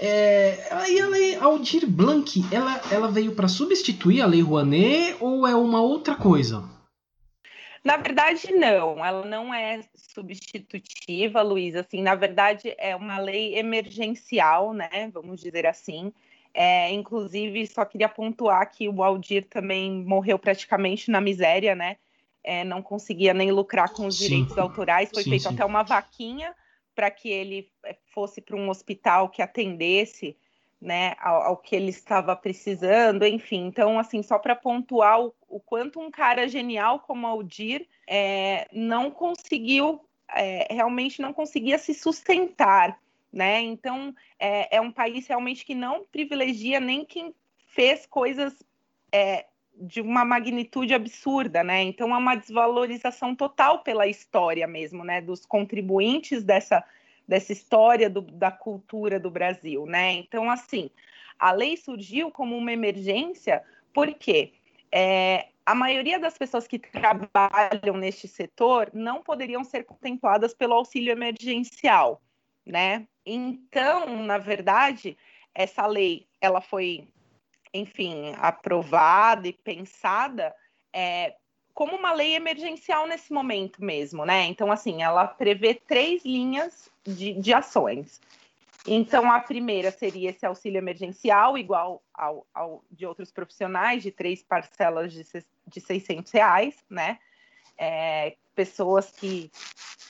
[0.00, 5.46] É, aí a lei Aldir Blanc, ela, ela veio para substituir a Lei Rouanet ou
[5.46, 6.68] é uma outra coisa?
[7.84, 9.04] Na verdade, não.
[9.04, 11.74] Ela não é substitutiva, Luiz.
[11.74, 15.10] Assim, na verdade, é uma lei emergencial, né?
[15.12, 16.12] Vamos dizer assim.
[16.54, 21.96] É, inclusive, só queria pontuar que o Aldir também morreu praticamente na miséria, né?
[22.44, 24.28] É, não conseguia nem lucrar com os sim.
[24.28, 25.10] direitos autorais.
[25.12, 25.54] Foi sim, feito sim.
[25.54, 26.54] até uma vaquinha
[26.94, 30.36] para que ele é, fosse para um hospital que atendesse
[30.80, 33.66] né, ao, ao, que ele estava precisando, enfim.
[33.66, 39.10] Então, assim, só para pontuar o, o, quanto um cara genial como Aldir é, não
[39.10, 42.98] conseguiu, é, realmente não conseguia se sustentar,
[43.32, 43.60] né?
[43.60, 47.32] Então, é, é, um país realmente que não privilegia nem quem
[47.68, 48.52] fez coisas
[49.74, 51.82] de uma magnitude absurda, né?
[51.82, 55.20] Então, é uma desvalorização total pela história mesmo, né?
[55.20, 56.84] Dos contribuintes dessa
[57.26, 60.12] dessa história do, da cultura do Brasil, né?
[60.12, 60.90] Então, assim,
[61.38, 63.62] a lei surgiu como uma emergência
[63.94, 64.52] porque
[64.90, 71.12] é, a maioria das pessoas que trabalham neste setor não poderiam ser contempladas pelo auxílio
[71.12, 72.20] emergencial,
[72.66, 73.06] né?
[73.24, 75.16] Então, na verdade,
[75.54, 77.08] essa lei ela foi,
[77.72, 80.54] enfim, aprovada e pensada
[80.92, 81.34] é,
[81.74, 84.44] como uma lei emergencial nesse momento mesmo, né?
[84.44, 88.20] Então, assim, ela prevê três linhas de, de ações.
[88.86, 94.42] Então, a primeira seria esse auxílio emergencial, igual ao, ao de outros profissionais, de três
[94.42, 95.24] parcelas de,
[95.66, 97.18] de 600 reais, né?
[97.78, 99.50] É, pessoas que,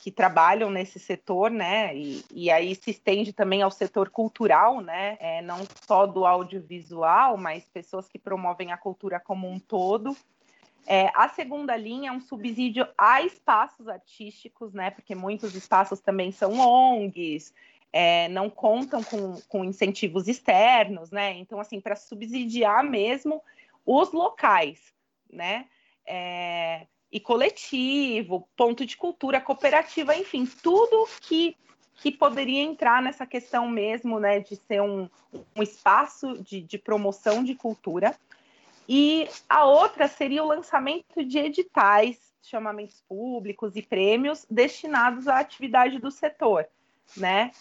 [0.03, 1.97] que trabalham nesse setor, né?
[1.97, 5.16] E, e aí se estende também ao setor cultural, né?
[5.20, 10.16] É, não só do audiovisual, mas pessoas que promovem a cultura como um todo.
[10.86, 14.90] É, a segunda linha é um subsídio a espaços artísticos, né?
[14.90, 17.55] Porque muitos espaços também são ONGs,
[17.93, 21.32] é, não contam com, com incentivos externos, né?
[21.34, 23.43] Então, assim, para subsidiar mesmo
[23.86, 24.93] os locais,
[25.30, 25.66] né?
[26.07, 31.55] É, e coletivo, ponto de cultura, cooperativa, enfim, tudo que,
[31.97, 34.41] que poderia entrar nessa questão mesmo, né?
[34.41, 35.09] De ser um,
[35.55, 38.17] um espaço de, de promoção de cultura.
[38.89, 45.99] E a outra seria o lançamento de editais, chamamentos públicos e prêmios destinados à atividade
[45.99, 46.67] do setor,
[47.17, 47.53] né?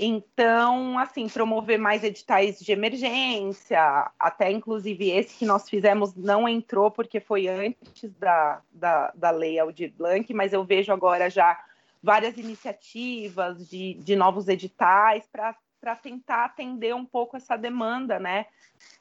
[0.00, 6.88] Então, assim, promover mais editais de emergência, até inclusive esse que nós fizemos não entrou
[6.88, 11.58] porque foi antes da, da, da lei Aldir Blanc, mas eu vejo agora já
[12.00, 18.46] várias iniciativas de, de novos editais para tentar atender um pouco essa demanda, né?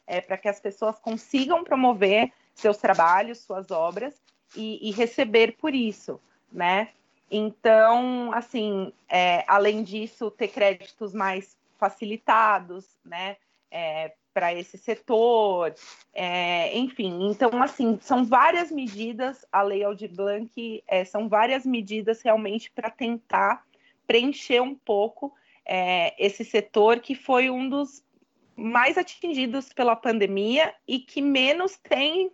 [0.08, 4.20] É, para que as pessoas consigam promover seus trabalhos, suas obras
[4.56, 6.20] e, e receber por isso,
[6.52, 6.90] né?
[7.30, 13.38] Então, assim, é, além disso, ter créditos mais facilitados, né?
[13.70, 15.74] É, para esse setor,
[16.14, 22.22] é, enfim, então assim são várias medidas, a Lei Aldir Blanc é, são várias medidas
[22.22, 23.66] realmente para tentar
[24.06, 25.34] preencher um pouco
[25.66, 28.04] é, esse setor que foi um dos
[28.56, 32.32] mais atingidos pela pandemia e que menos tem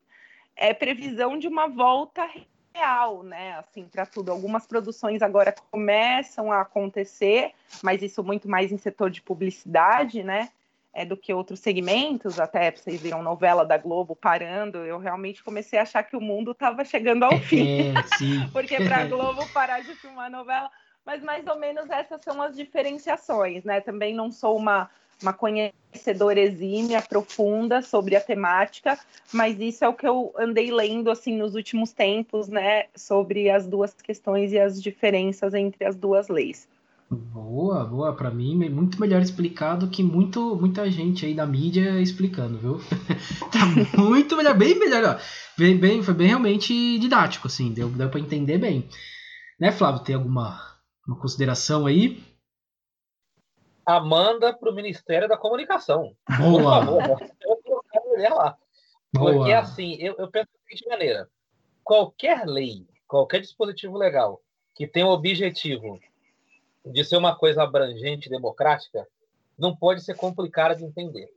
[0.57, 2.29] é, previsão de uma volta
[2.73, 3.57] real, né?
[3.59, 4.31] Assim, para tudo.
[4.31, 7.51] Algumas produções agora começam a acontecer,
[7.81, 10.49] mas isso muito mais em setor de publicidade, né?
[10.95, 15.79] É, do que outros segmentos, até vocês viram novela da Globo parando, eu realmente comecei
[15.79, 17.89] a achar que o mundo estava chegando ao fim.
[17.89, 17.93] É,
[18.53, 20.69] Porque para a Globo parar de filmar novela,
[21.03, 23.81] mas mais ou menos essas são as diferenciações, né?
[23.81, 24.87] Também não sou uma,
[25.23, 28.99] uma conhecedora exímia, profunda sobre a temática,
[29.31, 32.85] mas isso é o que eu andei lendo assim nos últimos tempos, né?
[32.95, 36.67] Sobre as duas questões e as diferenças entre as duas leis.
[37.09, 38.13] Boa, boa.
[38.13, 42.81] Para mim, muito melhor explicado que muito, muita gente aí da mídia explicando, viu?
[43.51, 43.65] tá
[44.01, 45.03] muito melhor, bem melhor.
[45.03, 45.19] Ó.
[45.57, 48.87] Bem, bem, foi bem realmente didático, assim, deu, deu para entender bem.
[49.59, 50.03] Né, Flávio?
[50.03, 50.59] Tem alguma
[51.07, 52.23] uma consideração aí?
[53.85, 56.15] Amanda para o Ministério da Comunicação.
[56.37, 56.85] Boa.
[56.85, 58.57] Por favor, eu colocar mulher lá.
[59.13, 59.33] Boa.
[59.33, 61.29] Porque assim, eu, eu penso da seguinte maneira:
[61.83, 64.41] qualquer lei, qualquer dispositivo legal
[64.75, 65.99] que tenha o objetivo
[66.85, 69.07] de ser uma coisa abrangente, democrática,
[69.57, 71.29] não pode ser complicada de entender.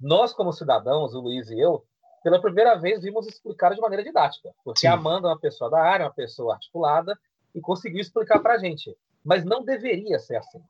[0.00, 1.84] Nós, como cidadãos, o Luiz e eu,
[2.22, 4.88] pela primeira vez vimos explicar de maneira didática, porque Sim.
[4.88, 7.18] a Amanda é uma pessoa da área, uma pessoa articulada,
[7.54, 8.96] e conseguiu explicar para a gente.
[9.24, 10.62] Mas não deveria ser assim.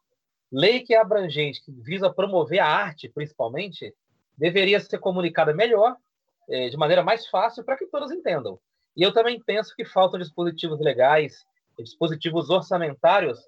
[0.52, 3.94] Lei que é abrangente, que visa promover a arte, principalmente,
[4.36, 5.96] deveria ser comunicada melhor,
[6.46, 8.60] é, de maneira mais fácil, para que todos entendam.
[8.94, 11.46] E eu também penso que faltam dispositivos legais,
[11.78, 13.40] dispositivos orçamentários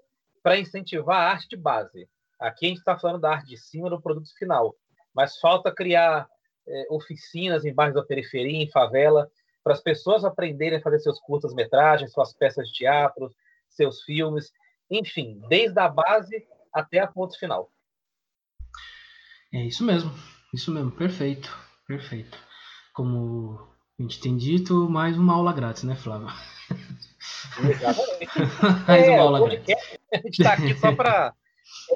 [0.42, 2.08] para incentivar a arte de base.
[2.40, 4.74] Aqui a gente está falando da arte de cima do produto final,
[5.14, 6.26] mas falta criar
[6.66, 9.30] é, oficinas em bairros da periferia, em favela,
[9.62, 13.30] para as pessoas aprenderem a fazer seus curtas-metragens, suas peças de teatro,
[13.68, 14.50] seus filmes,
[14.90, 17.70] enfim, desde a base até a ponto final.
[19.52, 20.12] É isso mesmo,
[20.52, 21.56] isso mesmo, perfeito,
[21.86, 22.36] perfeito.
[22.92, 23.58] Como
[23.98, 26.28] a gente tem dito, mais uma aula grátis, né, Flávio?
[27.60, 28.28] Exatamente.
[28.88, 29.74] mais é, uma aula grátis.
[30.12, 31.32] A gente está aqui só para.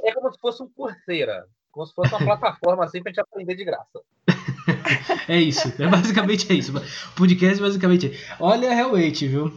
[0.04, 3.20] É como se fosse um curseira, como se fosse uma plataforma assim para a gente
[3.20, 4.00] aprender de graça.
[5.28, 6.72] é isso, é basicamente é isso.
[7.16, 8.36] Podcast basicamente é.
[8.38, 9.52] Olha, realmente, viu?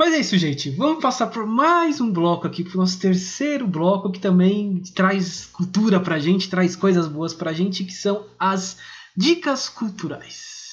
[0.00, 0.70] Mas é isso, gente.
[0.70, 5.44] Vamos passar por mais um bloco aqui, para o nosso terceiro bloco, que também traz
[5.44, 8.78] cultura pra gente, traz coisas boas pra gente, que são as
[9.14, 10.70] dicas culturais.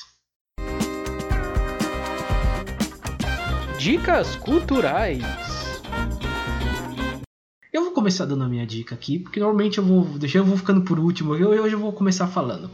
[3.77, 5.21] Dicas culturais.
[7.73, 10.55] Eu vou começar dando a minha dica aqui, porque normalmente eu vou deixar eu vou
[10.55, 11.35] ficando por último.
[11.35, 12.71] Eu, hoje eu vou começar falando.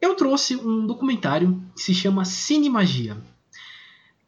[0.00, 3.16] Eu trouxe um documentário que se chama Cine Magia.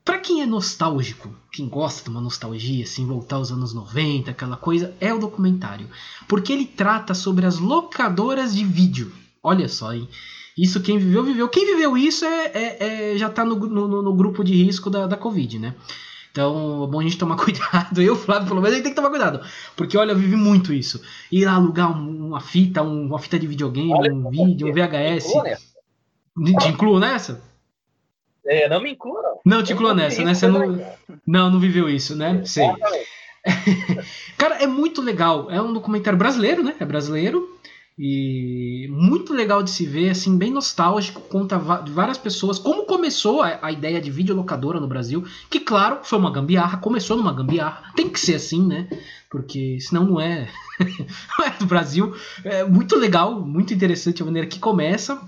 [0.05, 4.57] Para quem é nostálgico, quem gosta de uma nostalgia, assim, voltar aos anos 90, aquela
[4.57, 5.89] coisa, é o documentário.
[6.27, 9.13] Porque ele trata sobre as locadoras de vídeo.
[9.43, 10.09] Olha só, hein?
[10.59, 11.49] Isso quem viveu, viveu.
[11.49, 15.07] Quem viveu isso é, é, é já está no, no, no, grupo de risco da,
[15.07, 15.75] da Covid, né?
[16.33, 18.03] Então, é bom a gente tomar cuidado.
[18.03, 19.41] Eu, Flávio, pelo menos, a gente tem que tomar cuidado.
[19.77, 21.01] Porque, olha, eu vivi muito isso.
[21.31, 25.27] Ir lá alugar uma fita, uma fita de videogame, olha, um vídeo, um VHS.
[26.61, 27.52] Te incluo nessa?
[28.47, 29.41] É, não me inclua, não.
[29.45, 30.35] Não te inclua nessa, né?
[30.35, 30.81] Você não,
[31.27, 32.43] não, não viveu isso, né?
[32.45, 32.67] Sei.
[34.37, 35.51] Cara, é muito legal.
[35.51, 36.75] É um documentário brasileiro, né?
[36.81, 37.49] É brasileiro.
[37.99, 43.43] E muito legal de se ver, assim, bem nostálgico, conta de várias pessoas como começou
[43.43, 47.93] a, a, ideia de videolocadora no Brasil, que claro, foi uma gambiarra, começou numa gambiarra,
[47.95, 48.89] tem que ser assim, né?
[49.31, 50.49] Porque senão não é,
[51.39, 52.15] não é do Brasil.
[52.45, 55.21] É muito legal, muito interessante a maneira que começa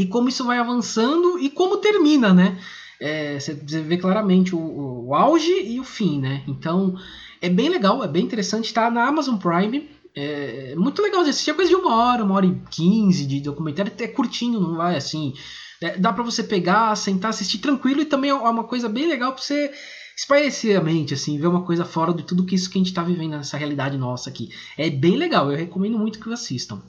[0.00, 2.58] e como isso vai avançando e como termina, né?
[2.98, 6.42] É, você vê claramente o, o, auge e o fim, né?
[6.48, 6.94] Então
[7.40, 9.90] é bem legal, é bem interessante, tá na Amazon Prime.
[10.16, 13.40] É muito legal de assistir, é coisa de uma hora, uma hora e quinze de
[13.40, 15.34] documentário, é curtinho, não vai assim.
[15.82, 19.32] É, dá para você pegar, sentar, assistir tranquilo e também é uma coisa bem legal
[19.32, 19.70] para você
[20.16, 22.92] espairecer a mente, assim, ver uma coisa fora de tudo que isso que a gente
[22.92, 24.48] tá vivendo nessa realidade nossa aqui.
[24.76, 26.82] É bem legal, eu recomendo muito que assistam.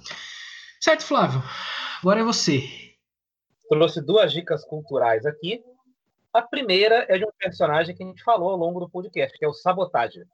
[0.80, 1.44] Certo, Flávio?
[2.02, 2.91] Agora é você
[3.72, 5.64] trouxe duas dicas culturais aqui.
[6.34, 9.46] A primeira é de um personagem que a gente falou ao longo do podcast, que
[9.46, 10.26] é o Sabotagem.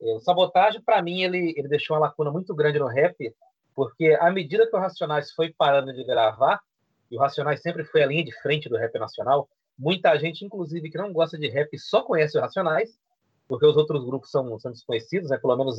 [0.00, 3.32] É, o Sabotagem, para mim, ele, ele deixou uma lacuna muito grande no rap,
[3.72, 6.60] porque à medida que o Racionais foi parando de gravar,
[7.08, 10.90] e o Racionais sempre foi a linha de frente do rap nacional, muita gente, inclusive,
[10.90, 12.98] que não gosta de rap, só conhece o Racionais,
[13.46, 15.38] porque os outros grupos são, são desconhecidos, né?
[15.38, 15.76] pelo menos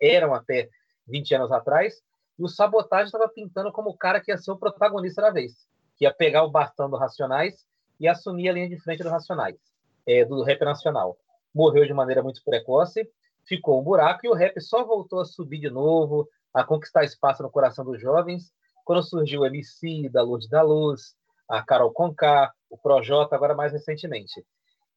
[0.00, 0.70] eram até
[1.06, 2.02] 20 anos atrás,
[2.38, 5.66] e o Sabotagem estava pintando como o cara que ia ser o protagonista da vez
[5.96, 7.66] que ia pegar o bastão do Racionais
[7.98, 9.56] e assumir a linha de frente do Racionais,
[10.06, 11.16] é, do rap nacional.
[11.54, 13.08] Morreu de maneira muito precoce,
[13.46, 17.42] ficou um buraco e o rap só voltou a subir de novo, a conquistar espaço
[17.42, 18.52] no coração dos jovens,
[18.84, 21.14] quando surgiu o MC, da Luz da Luz,
[21.48, 24.44] a Carol Conká, o Projota, agora mais recentemente.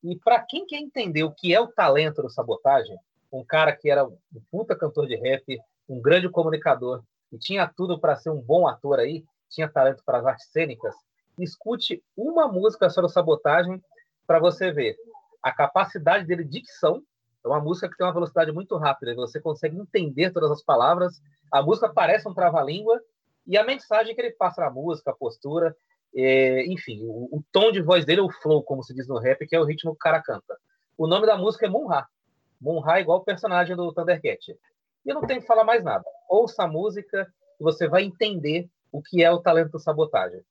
[0.04, 2.98] E para quem quer entender o que é o talento do Sabotagem,
[3.32, 4.18] um cara que era um
[4.52, 9.00] puta cantor de rap, um grande comunicador e tinha tudo para ser um bom ator
[9.00, 10.96] aí, tinha talento para as artes cênicas,
[11.38, 13.82] escute uma música sobre sabotagem
[14.28, 14.96] para você ver
[15.42, 17.02] a capacidade dele de dicção.
[17.44, 21.22] É uma música que tem uma velocidade muito rápida, você consegue entender todas as palavras.
[21.52, 23.02] A música parece um trava-língua
[23.48, 25.76] e a mensagem que ele passa na música, a postura,
[26.16, 29.46] é, enfim, o, o, tom de voz dele, o flow, como se diz no rap,
[29.48, 30.58] que é o ritmo que o cara canta.
[30.98, 32.06] O nome da música é Munra.
[32.60, 34.52] Munra é igual o personagem do Thundercat.
[34.52, 36.04] E eu não tenho que falar mais nada.
[36.30, 40.42] Ouça a música e você vai entender o que é o talento sabotagem.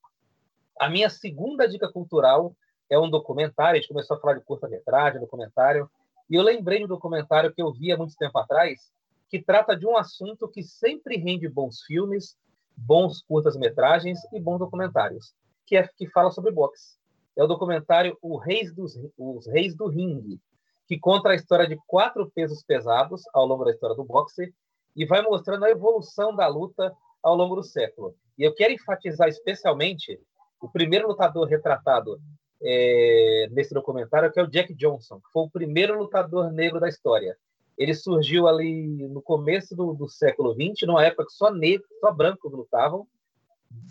[0.79, 2.55] A minha segunda dica cultural
[2.89, 3.77] é um documentário.
[3.77, 5.89] A gente começou a falar de curta-metragem, documentário,
[6.29, 8.91] e eu lembrei de um documentário que eu vi há muito tempo atrás,
[9.29, 12.37] que trata de um assunto que sempre rende bons filmes,
[12.75, 15.33] bons curtas-metragens e bons documentários,
[15.65, 16.97] que é que fala sobre boxe.
[17.35, 20.39] É o documentário o Reis dos, Os Reis do Ringue,
[20.87, 24.53] que conta a história de quatro pesos pesados ao longo da história do boxe
[24.95, 28.15] e vai mostrando a evolução da luta ao longo do século.
[28.39, 30.17] E eu quero enfatizar especialmente
[30.61, 32.17] o primeiro lutador retratado
[32.63, 36.87] é, nesse documentário, que é o Jack Johnson, que foi o primeiro lutador negro da
[36.87, 37.37] história.
[37.77, 42.13] Ele surgiu ali no começo do, do século XX, numa época que só negros, só
[42.13, 43.05] brancos lutavam,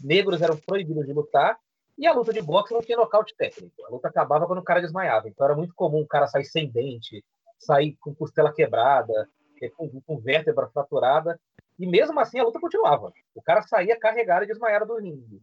[0.03, 1.59] negros eram proibidos de lutar,
[1.99, 3.85] e a luta de boxe não tinha nocaute técnico.
[3.85, 5.29] A luta acabava quando o cara desmaiava.
[5.29, 7.23] Então era muito comum o cara sair sem dente,
[7.59, 9.29] sair com costela quebrada,
[9.77, 11.39] com, com vértebra fraturada.
[11.79, 13.13] E mesmo assim a luta continuava.
[13.35, 15.41] O cara saía carregado e desmaiado do ringue.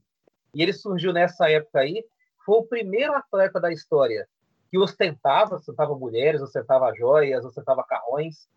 [0.53, 2.03] E ele surgiu nessa época aí,
[2.45, 4.27] foi o primeiro atleta da história
[4.69, 8.47] que ostentava, ostentava mulheres, ostentava joias, ostentava carrões.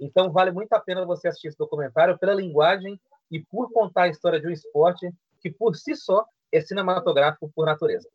[0.00, 4.08] Então vale muito a pena você assistir esse documentário pela linguagem e por contar a
[4.08, 5.10] história de um esporte
[5.40, 8.08] que por si só é cinematográfico por natureza.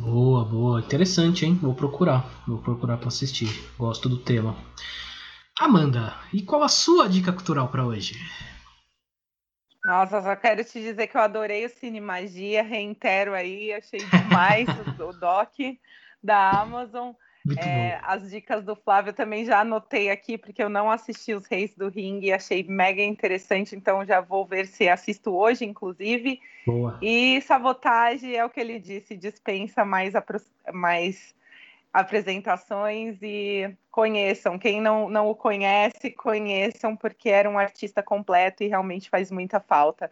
[0.00, 1.58] Boa, boa, interessante, hein?
[1.62, 3.48] Vou procurar, vou procurar para assistir.
[3.78, 4.56] Gosto do tema.
[5.58, 8.14] Amanda, e qual a sua dica cultural para hoje?
[9.84, 14.68] Nossa, só quero te dizer que eu adorei o Cine Magia, reitero aí, achei demais
[15.00, 15.54] o doc
[16.22, 17.12] da Amazon.
[17.56, 21.74] É, as dicas do Flávio também já anotei aqui, porque eu não assisti os Reis
[21.74, 26.40] do Ringue e achei mega interessante, então já vou ver se assisto hoje, inclusive.
[26.64, 26.98] Boa.
[27.02, 30.14] E Sabotagem é o que ele disse, dispensa mais,
[30.72, 31.34] mais
[31.92, 34.58] apresentações e conheçam.
[34.58, 39.60] Quem não, não o conhece, conheçam, porque era um artista completo e realmente faz muita
[39.60, 40.10] falta.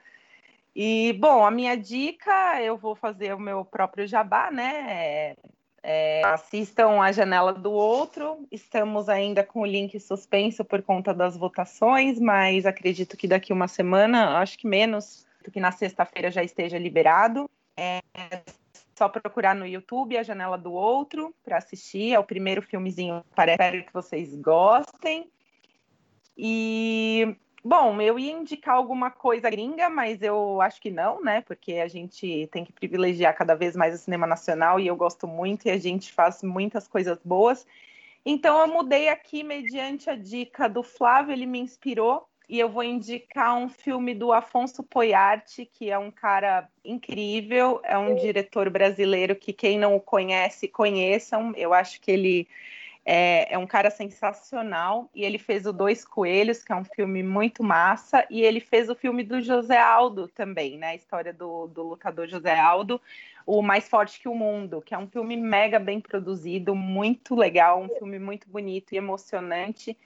[0.74, 4.86] E, bom, a minha dica, eu vou fazer o meu próprio jabá, né?
[4.88, 5.36] É,
[5.82, 8.46] é, assistam a janela do outro.
[8.52, 13.66] Estamos ainda com o link suspenso por conta das votações, mas acredito que daqui uma
[13.66, 17.50] semana, acho que menos, que na sexta-feira já esteja liberado.
[17.76, 18.00] É,
[19.00, 22.12] só procurar no YouTube A Janela do Outro para assistir.
[22.12, 25.30] É o primeiro filmezinho, espero que vocês gostem.
[26.36, 27.34] E,
[27.64, 31.40] bom, eu ia indicar alguma coisa gringa, mas eu acho que não, né?
[31.40, 35.26] Porque a gente tem que privilegiar cada vez mais o cinema nacional e eu gosto
[35.26, 37.66] muito e a gente faz muitas coisas boas.
[38.22, 42.82] Então eu mudei aqui mediante a dica do Flávio, ele me inspirou e eu vou
[42.82, 49.36] indicar um filme do Afonso Poiarte, que é um cara incrível, é um diretor brasileiro
[49.36, 51.52] que quem não o conhece, conheçam.
[51.56, 52.48] Eu acho que ele
[53.06, 57.22] é, é, um cara sensacional e ele fez o Dois Coelhos, que é um filme
[57.22, 60.88] muito massa, e ele fez o filme do José Aldo também, né?
[60.88, 63.00] A história do, do lutador José Aldo,
[63.46, 67.80] o Mais Forte que o Mundo, que é um filme mega bem produzido, muito legal,
[67.80, 69.96] um filme muito bonito e emocionante.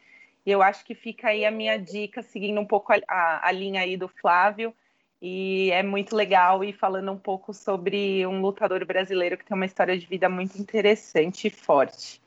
[0.47, 3.53] E eu acho que fica aí a minha dica, seguindo um pouco a, a, a
[3.53, 4.75] linha aí do Flávio.
[5.21, 9.65] E é muito legal e falando um pouco sobre um lutador brasileiro que tem uma
[9.65, 12.21] história de vida muito interessante e forte.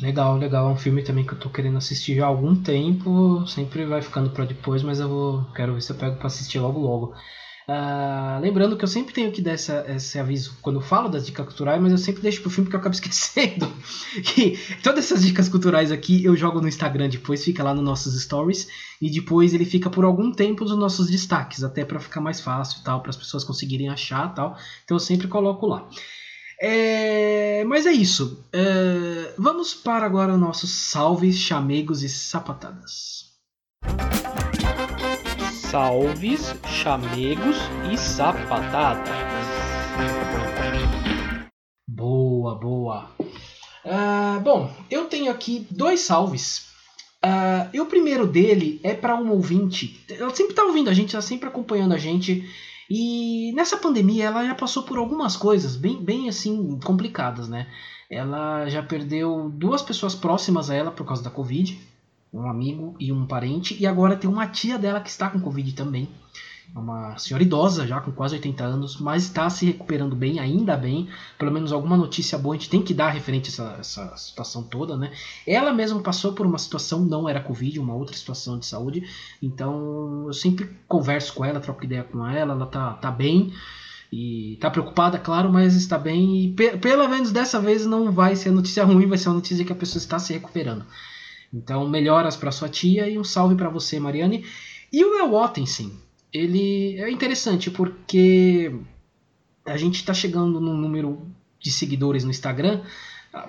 [0.00, 0.68] Legal, legal.
[0.68, 3.44] É um filme também que eu tô querendo assistir já há algum tempo.
[3.46, 6.60] Sempre vai ficando para depois, mas eu vou, quero ver se eu pego para assistir
[6.60, 7.14] logo logo.
[7.68, 11.26] Uh, lembrando que eu sempre tenho que dar essa, esse aviso quando eu falo das
[11.26, 13.70] dicas culturais, mas eu sempre deixo pro filme porque eu acabo esquecendo.
[14.38, 18.18] e todas essas dicas culturais aqui eu jogo no Instagram depois, fica lá nos nossos
[18.22, 18.68] stories,
[19.02, 22.82] e depois ele fica por algum tempo nos nossos destaques, até para ficar mais fácil
[22.82, 24.56] tal, para as pessoas conseguirem achar tal.
[24.84, 25.86] Então eu sempre coloco lá.
[26.58, 28.44] É, mas é isso.
[28.50, 33.28] É, vamos para agora nossos salves, chamegos e sapatadas.
[35.70, 37.58] Salves, chamegos
[37.92, 39.06] e sapatadas.
[41.86, 43.10] Boa, boa.
[43.84, 46.68] Uh, bom, eu tenho aqui dois salves.
[47.22, 50.02] Uh, e o primeiro dele é para um ouvinte.
[50.08, 52.48] Ela sempre está ouvindo a gente, está sempre acompanhando a gente.
[52.88, 57.66] E nessa pandemia ela já passou por algumas coisas bem, bem assim complicadas, né?
[58.10, 61.78] Ela já perdeu duas pessoas próximas a ela por causa da Covid
[62.32, 65.72] um amigo e um parente, e agora tem uma tia dela que está com Covid
[65.72, 66.08] também.
[66.74, 70.76] É uma senhora idosa, já com quase 80 anos, mas está se recuperando bem, ainda
[70.76, 71.08] bem.
[71.38, 74.62] Pelo menos alguma notícia boa a gente tem que dar referente a essa, essa situação
[74.62, 75.10] toda, né?
[75.46, 79.02] Ela mesma passou por uma situação, não era Covid, uma outra situação de saúde.
[79.42, 83.52] Então eu sempre converso com ela, troco ideia com ela, ela tá, tá bem.
[84.12, 86.44] E tá preocupada, claro, mas está bem.
[86.44, 89.72] E pelo menos dessa vez não vai ser notícia ruim, vai ser uma notícia que
[89.72, 90.84] a pessoa está se recuperando.
[91.52, 94.44] Então, melhoras para sua tia e um salve para você, Mariane.
[94.92, 95.92] E o El Wattensen,
[96.32, 98.74] ele é interessante porque
[99.64, 101.26] a gente está chegando num número
[101.60, 102.82] de seguidores no Instagram,
[103.32, 103.48] ah,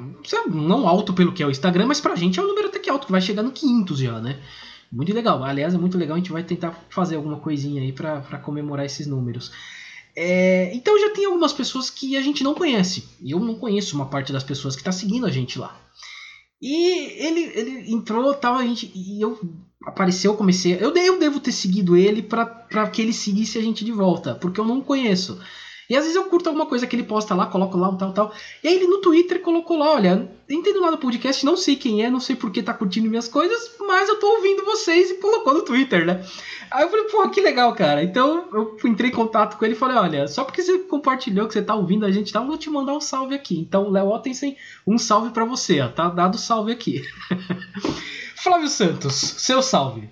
[0.49, 2.89] não alto pelo que é o Instagram, mas pra gente é um número até que
[2.89, 4.39] alto, que vai chegar no 500 já, né?
[4.91, 5.43] Muito legal.
[5.43, 6.15] Aliás, é muito legal.
[6.15, 9.51] A gente vai tentar fazer alguma coisinha aí para comemorar esses números.
[10.15, 13.07] É, então já tem algumas pessoas que a gente não conhece.
[13.23, 15.79] Eu não conheço uma parte das pessoas que está seguindo a gente lá.
[16.61, 18.91] E ele, ele entrou tal, a gente.
[18.93, 19.39] E eu
[19.85, 20.73] apareceu, comecei.
[20.73, 24.59] Eu, eu devo ter seguido ele para que ele seguisse a gente de volta, porque
[24.59, 25.39] eu não conheço.
[25.89, 28.13] E às vezes eu curto alguma coisa que ele posta lá, coloco lá um tal,
[28.13, 28.31] tal.
[28.63, 32.05] E aí ele no Twitter colocou lá, olha, entendo nada do podcast, não sei quem
[32.05, 35.15] é, não sei por que tá curtindo minhas coisas, mas eu tô ouvindo vocês e
[35.15, 36.23] colocou no Twitter, né?
[36.69, 38.03] Aí eu falei, pô, que legal, cara.
[38.03, 41.53] Então eu entrei em contato com ele e falei, olha, só porque você compartilhou que
[41.53, 43.59] você tá ouvindo a gente, tá, eu vou te mandar um salve aqui.
[43.59, 44.55] Então, Léo Ottensen,
[44.85, 47.01] um salve para você, ó, tá dado salve aqui.
[48.37, 50.07] Flávio Santos, seu salve.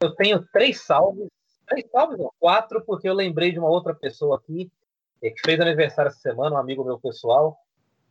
[0.00, 1.28] Eu tenho três salves.
[1.68, 4.68] Três salves, não, quatro, porque eu lembrei de uma outra pessoa aqui
[5.22, 7.56] é, que fez aniversário essa semana, um amigo meu pessoal,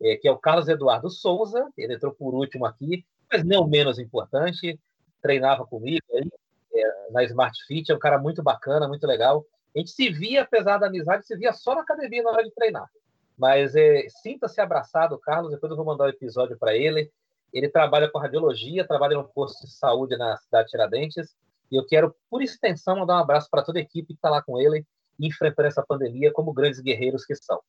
[0.02, 1.70] é, que é o Carlos Eduardo Souza.
[1.78, 4.80] Ele entrou por último aqui, mas não menos importante.
[5.22, 6.30] Treinava comigo aí
[6.74, 9.46] é, na Smart Fit, é um cara muito bacana, muito legal.
[9.76, 12.52] A gente se via, apesar da amizade, se via só na academia na hora de
[12.52, 12.90] treinar.
[13.38, 15.52] Mas é, sinta-se abraçado, Carlos.
[15.52, 17.12] Depois eu vou mandar o um episódio para ele.
[17.54, 21.36] Ele trabalha com radiologia, trabalha no posto de saúde na cidade de Tiradentes.
[21.72, 24.42] E eu quero, por extensão, mandar um abraço para toda a equipe que está lá
[24.42, 24.86] com ele,
[25.28, 27.60] enfrentando essa pandemia como grandes guerreiros que são.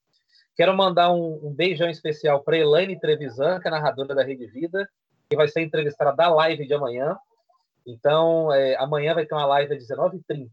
[0.57, 4.89] Quero mandar um, um beijão especial para Elaine Trevisan, que é narradora da Rede Vida,
[5.31, 7.17] que vai ser entrevistada da live de amanhã.
[7.87, 10.51] Então, é, amanhã vai ter uma live às 19h30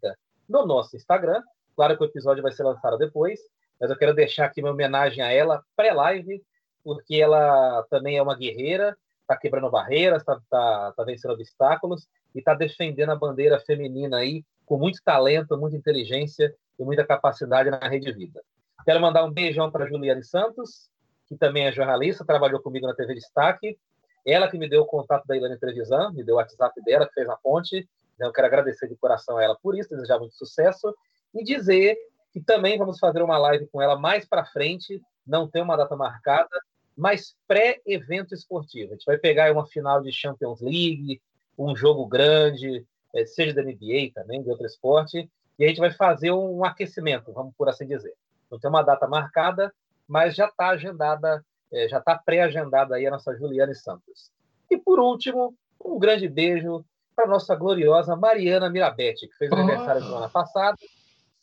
[0.48, 1.44] no nosso Instagram.
[1.76, 3.40] Claro que o episódio vai ser lançado depois,
[3.80, 6.42] mas eu quero deixar aqui uma homenagem a ela pré-live,
[6.84, 12.40] porque ela também é uma guerreira, está quebrando barreiras, está tá, tá vencendo obstáculos e
[12.40, 17.88] está defendendo a bandeira feminina aí com muito talento, muita inteligência e muita capacidade na
[17.88, 18.42] Rede Vida.
[18.86, 20.90] Quero mandar um beijão para Juliane Santos,
[21.28, 23.78] que também é jornalista, trabalhou comigo na TV Destaque.
[24.26, 27.14] Ela que me deu o contato da Ilane Trevisan, me deu o WhatsApp dela, que
[27.14, 27.88] fez a ponte.
[28.20, 30.94] Eu quero agradecer de coração a ela por isso, desejar muito sucesso
[31.34, 31.98] e dizer
[32.32, 35.96] que também vamos fazer uma live com ela mais para frente, não tem uma data
[35.96, 36.50] marcada,
[36.98, 38.92] mas pré-evento esportivo.
[38.92, 41.22] A gente vai pegar uma final de Champions League,
[41.58, 42.86] um jogo grande,
[43.16, 45.30] eh, seja da NBA também, de outro esporte,
[45.60, 48.14] e a gente vai fazer um aquecimento, vamos por assim dizer.
[48.50, 49.72] Não tem uma data marcada,
[50.08, 54.32] mas já está agendada, eh, já está pré-agendada aí a nossa Juliane Santos.
[54.72, 55.54] E por último,
[55.84, 56.84] um grande beijo
[57.16, 59.56] para nossa gloriosa Mariana Mirabete, que fez oh.
[59.56, 60.78] aniversário semana passada.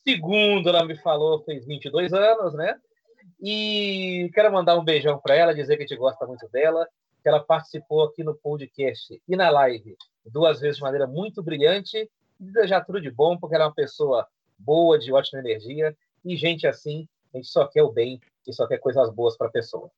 [0.03, 2.77] Segundo ela me falou, fez 22 anos, né?
[3.41, 6.89] E quero mandar um beijão para ela, dizer que a gente gosta muito dela,
[7.23, 9.95] que ela participou aqui no podcast e na live
[10.25, 12.09] duas vezes de maneira muito brilhante.
[12.39, 14.27] Desejar tudo de bom, porque ela é uma pessoa
[14.59, 15.97] boa, de ótima energia.
[16.25, 19.49] E gente assim, a gente só quer o bem e só quer coisas boas para
[19.49, 19.91] a pessoa.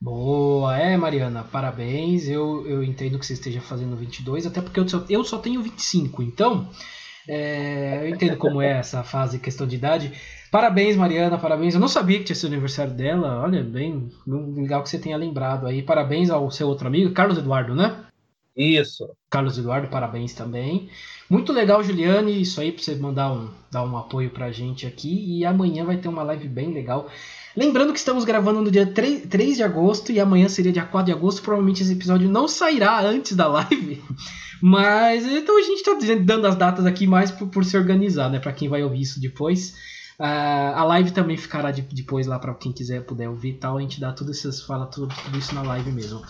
[0.00, 2.28] Boa, é Mariana, parabéns.
[2.28, 5.62] Eu, eu entendo que você esteja fazendo 22, até porque eu só, eu só tenho
[5.62, 6.68] 25, então
[7.26, 10.12] é, eu entendo como é essa fase, questão de idade.
[10.50, 11.74] Parabéns, Mariana, parabéns.
[11.74, 13.42] Eu não sabia que tinha sido aniversário dela.
[13.42, 15.82] Olha, bem legal que você tenha lembrado aí.
[15.82, 18.03] Parabéns ao seu outro amigo, Carlos Eduardo, né?
[18.56, 19.08] Isso.
[19.28, 20.88] Carlos Eduardo, parabéns também.
[21.28, 22.40] Muito legal, Juliane.
[22.40, 25.38] Isso aí para você mandar um, dar um apoio pra gente aqui.
[25.38, 27.10] E amanhã vai ter uma live bem legal.
[27.56, 31.06] Lembrando que estamos gravando no dia 3, 3 de agosto e amanhã seria dia 4
[31.06, 31.42] de agosto.
[31.42, 34.02] Provavelmente esse episódio não sairá antes da live.
[34.62, 38.38] Mas então a gente está dando as datas aqui mais por, por se organizar, né?
[38.38, 39.74] Para quem vai ouvir isso depois.
[40.18, 43.78] Uh, a live também ficará de, depois lá para quem quiser puder ouvir e tal.
[43.78, 46.22] A gente dá tudo isso, fala tudo, tudo isso na live mesmo.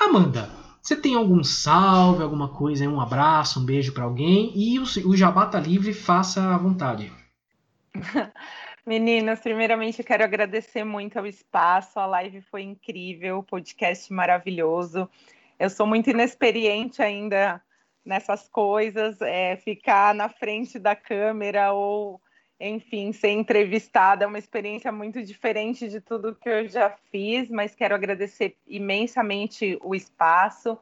[0.00, 0.48] Amanda,
[0.84, 4.52] você tem algum salve, alguma coisa, um abraço, um beijo para alguém?
[4.54, 7.10] E o, o tá livre, faça à vontade.
[8.86, 15.08] Meninas, primeiramente eu quero agradecer muito ao espaço, a live foi incrível, podcast maravilhoso.
[15.58, 17.62] Eu sou muito inexperiente ainda
[18.04, 22.20] nessas coisas, é, ficar na frente da câmera ou,
[22.68, 27.74] enfim, ser entrevistada é uma experiência muito diferente de tudo que eu já fiz, mas
[27.74, 30.78] quero agradecer imensamente o espaço.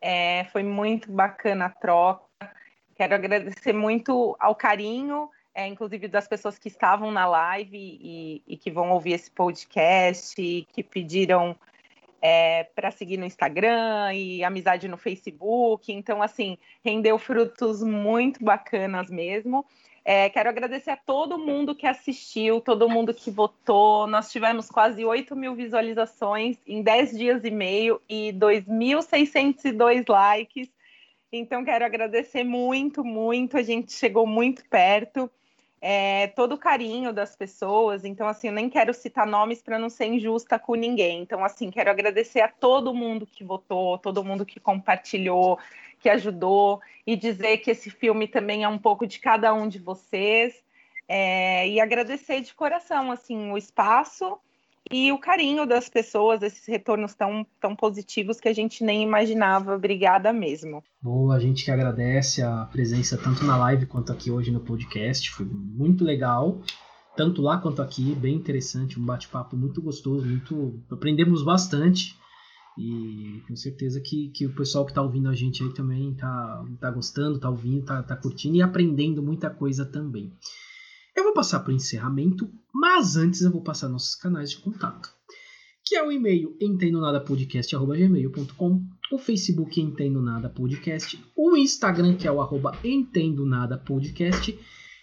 [0.00, 2.24] É, foi muito bacana a troca.
[2.94, 8.56] Quero agradecer muito ao carinho, é, inclusive das pessoas que estavam na live e, e
[8.56, 11.56] que vão ouvir esse podcast, que pediram
[12.20, 15.90] é, para seguir no Instagram e amizade no Facebook.
[15.92, 19.64] Então, assim, rendeu frutos muito bacanas mesmo.
[20.04, 24.06] É, quero agradecer a todo mundo que assistiu, todo mundo que votou.
[24.06, 30.68] Nós tivemos quase 8 mil visualizações em 10 dias e meio e 2.602 likes.
[31.32, 33.56] Então, quero agradecer muito, muito.
[33.56, 35.30] A gente chegou muito perto
[35.86, 38.06] é, todo o carinho das pessoas.
[38.06, 41.20] Então, assim, eu nem quero citar nomes para não ser injusta com ninguém.
[41.20, 45.58] Então, assim, quero agradecer a todo mundo que votou, todo mundo que compartilhou,
[46.00, 49.78] que ajudou, e dizer que esse filme também é um pouco de cada um de
[49.78, 50.54] vocês.
[51.06, 54.38] É, e agradecer de coração, assim, o espaço
[54.90, 59.74] e o carinho das pessoas, esses retornos tão, tão positivos que a gente nem imaginava.
[59.74, 60.82] Obrigada mesmo.
[61.00, 65.30] Boa, a gente que agradece a presença tanto na live quanto aqui hoje no podcast,
[65.30, 66.60] foi muito legal.
[67.16, 72.16] tanto lá quanto aqui, bem interessante, um bate-papo muito gostoso, muito aprendemos bastante.
[72.76, 76.64] E tenho certeza que, que o pessoal que está ouvindo a gente aí também está
[76.80, 80.32] tá gostando, está ouvindo, está tá curtindo e aprendendo muita coisa também.
[81.14, 85.08] Eu vou passar para o encerramento, mas antes eu vou passar nossos canais de contato.
[85.84, 88.82] Que é o e-mail entendonadapodcast.gmail.com,
[89.12, 94.58] o Facebook Entendo Nada Podcast, o Instagram que é o arroba Entendo Nada Podcast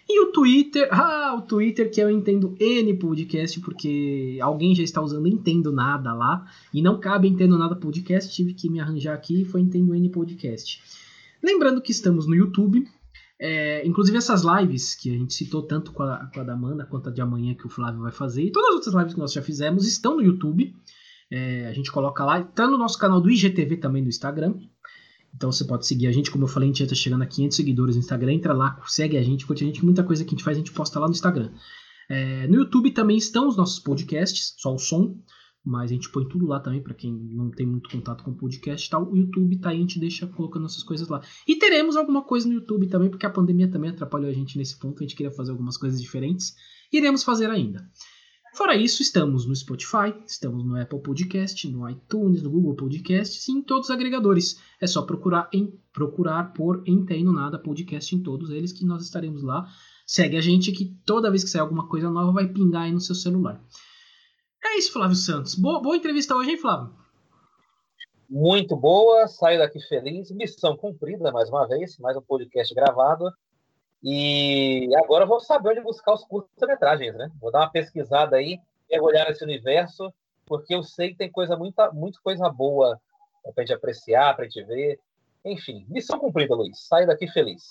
[0.08, 5.00] e o Twitter, ah, o Twitter que eu entendo N podcast, porque alguém já está
[5.00, 6.44] usando Entendo Nada lá,
[6.74, 10.10] e não cabe Entendo Nada podcast, tive que me arranjar aqui e foi Entendo N
[10.10, 10.82] podcast.
[11.42, 12.86] Lembrando que estamos no YouTube,
[13.44, 16.86] é, inclusive essas lives que a gente citou tanto com a, com a da Amanda
[16.86, 19.18] quanto a de amanhã que o Flávio vai fazer, e todas as outras lives que
[19.18, 20.72] nós já fizemos estão no YouTube.
[21.28, 24.54] É, a gente coloca lá, está no nosso canal do IGTV também no Instagram.
[25.34, 27.26] Então você pode seguir a gente, como eu falei, a gente já tá chegando a
[27.26, 28.34] 500 seguidores no Instagram.
[28.34, 29.84] Entra lá, segue a gente, curte a gente.
[29.84, 31.50] Muita coisa que a gente faz, a gente posta lá no Instagram.
[32.08, 35.16] É, no YouTube também estão os nossos podcasts, só o som.
[35.64, 38.36] Mas a gente põe tudo lá também, para quem não tem muito contato com o
[38.36, 39.08] podcast e tal.
[39.08, 41.22] O YouTube tá aí, a gente deixa colocando essas coisas lá.
[41.46, 44.76] E teremos alguma coisa no YouTube também, porque a pandemia também atrapalhou a gente nesse
[44.78, 44.98] ponto.
[44.98, 46.56] A gente queria fazer algumas coisas diferentes.
[46.92, 47.88] Iremos fazer ainda.
[48.54, 53.54] Fora isso, estamos no Spotify, estamos no Apple Podcast, no iTunes, no Google Podcast e
[53.54, 54.60] em todos os agregadores.
[54.78, 59.42] É só procurar em procurar por Entendo Nada Podcast em todos eles que nós estaremos
[59.42, 59.66] lá.
[60.06, 63.00] Segue a gente que toda vez que sair alguma coisa nova vai pingar aí no
[63.00, 63.58] seu celular.
[64.64, 65.54] É isso, Flávio Santos.
[65.54, 66.94] Boa, boa entrevista hoje, hein, Flávio?
[68.30, 70.30] Muito boa, saio daqui feliz.
[70.30, 73.30] Missão cumprida mais uma vez, mais um podcast gravado.
[74.02, 77.30] E agora eu vou saber onde buscar os curtas-metragens, né?
[77.40, 78.58] Vou dar uma pesquisada aí,
[78.90, 80.12] mergulhar nesse universo,
[80.46, 82.98] porque eu sei que tem coisa muita, muita coisa boa
[83.54, 84.98] pra gente apreciar, pra gente ver.
[85.44, 86.86] Enfim, missão cumprida, Luiz.
[86.86, 87.64] Saio daqui feliz.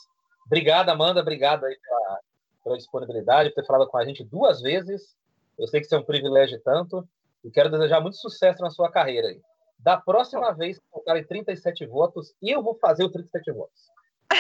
[0.46, 1.22] Obrigado, Amanda.
[1.22, 2.20] Obrigado aí pela,
[2.64, 5.16] pela disponibilidade, por ter falado com a gente duas vezes.
[5.58, 7.08] Eu sei que isso é um privilégio tanto.
[7.44, 9.42] E quero desejar muito sucesso na sua carreira aí.
[9.80, 13.90] Da próxima vez que colocarem 37 votos, eu vou fazer o 37 votos.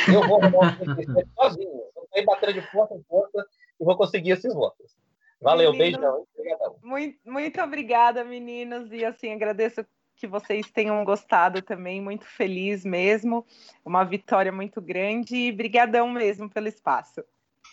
[0.07, 0.77] Eu vou arrumar
[1.35, 1.81] sozinho.
[1.95, 3.45] Eu vou bater de porta em porta
[3.79, 4.95] e vou conseguir esses votos.
[5.41, 6.27] Valeu, Meninos, beijão.
[6.35, 6.75] Obrigadão.
[6.83, 8.91] Muito, muito obrigada, meninos.
[8.91, 9.83] E assim, agradeço
[10.15, 11.99] que vocês tenham gostado também.
[11.99, 13.43] Muito feliz mesmo.
[13.83, 15.35] Uma vitória muito grande.
[15.35, 17.23] E brigadão mesmo pelo espaço.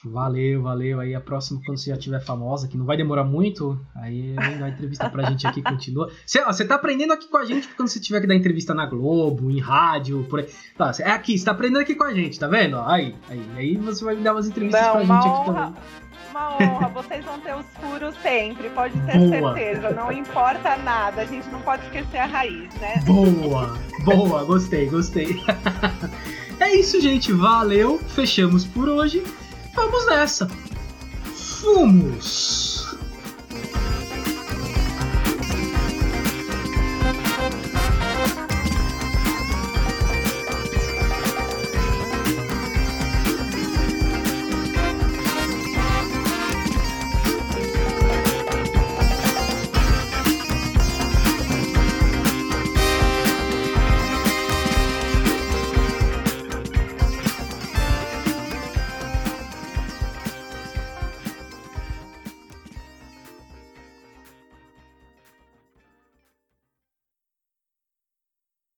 [0.04, 1.00] Valeu, valeu.
[1.00, 4.68] Aí a próxima, quando você já tiver famosa, que não vai demorar muito, aí a
[4.68, 6.10] entrevista pra gente aqui continua.
[6.24, 8.72] Você, ó, você tá aprendendo aqui com a gente quando você tiver que dar entrevista
[8.72, 10.48] na Globo, em rádio, por aí.
[10.76, 12.78] Tá, é aqui, você tá aprendendo aqui com a gente, tá vendo?
[12.78, 15.82] Aí, aí, aí você vai me dar umas entrevistas não, pra gente honra, aqui também.
[16.30, 19.54] Uma honra, vocês vão ter os furos sempre, pode ter boa.
[19.54, 19.90] certeza.
[19.90, 23.02] Não importa nada, a gente não pode esquecer a raiz, né?
[23.04, 25.42] Boa, boa, gostei, gostei.
[26.60, 27.32] é isso, gente.
[27.32, 29.24] Valeu, fechamos por hoje.
[29.78, 30.50] Vamos nessa!
[31.36, 32.98] Fumos!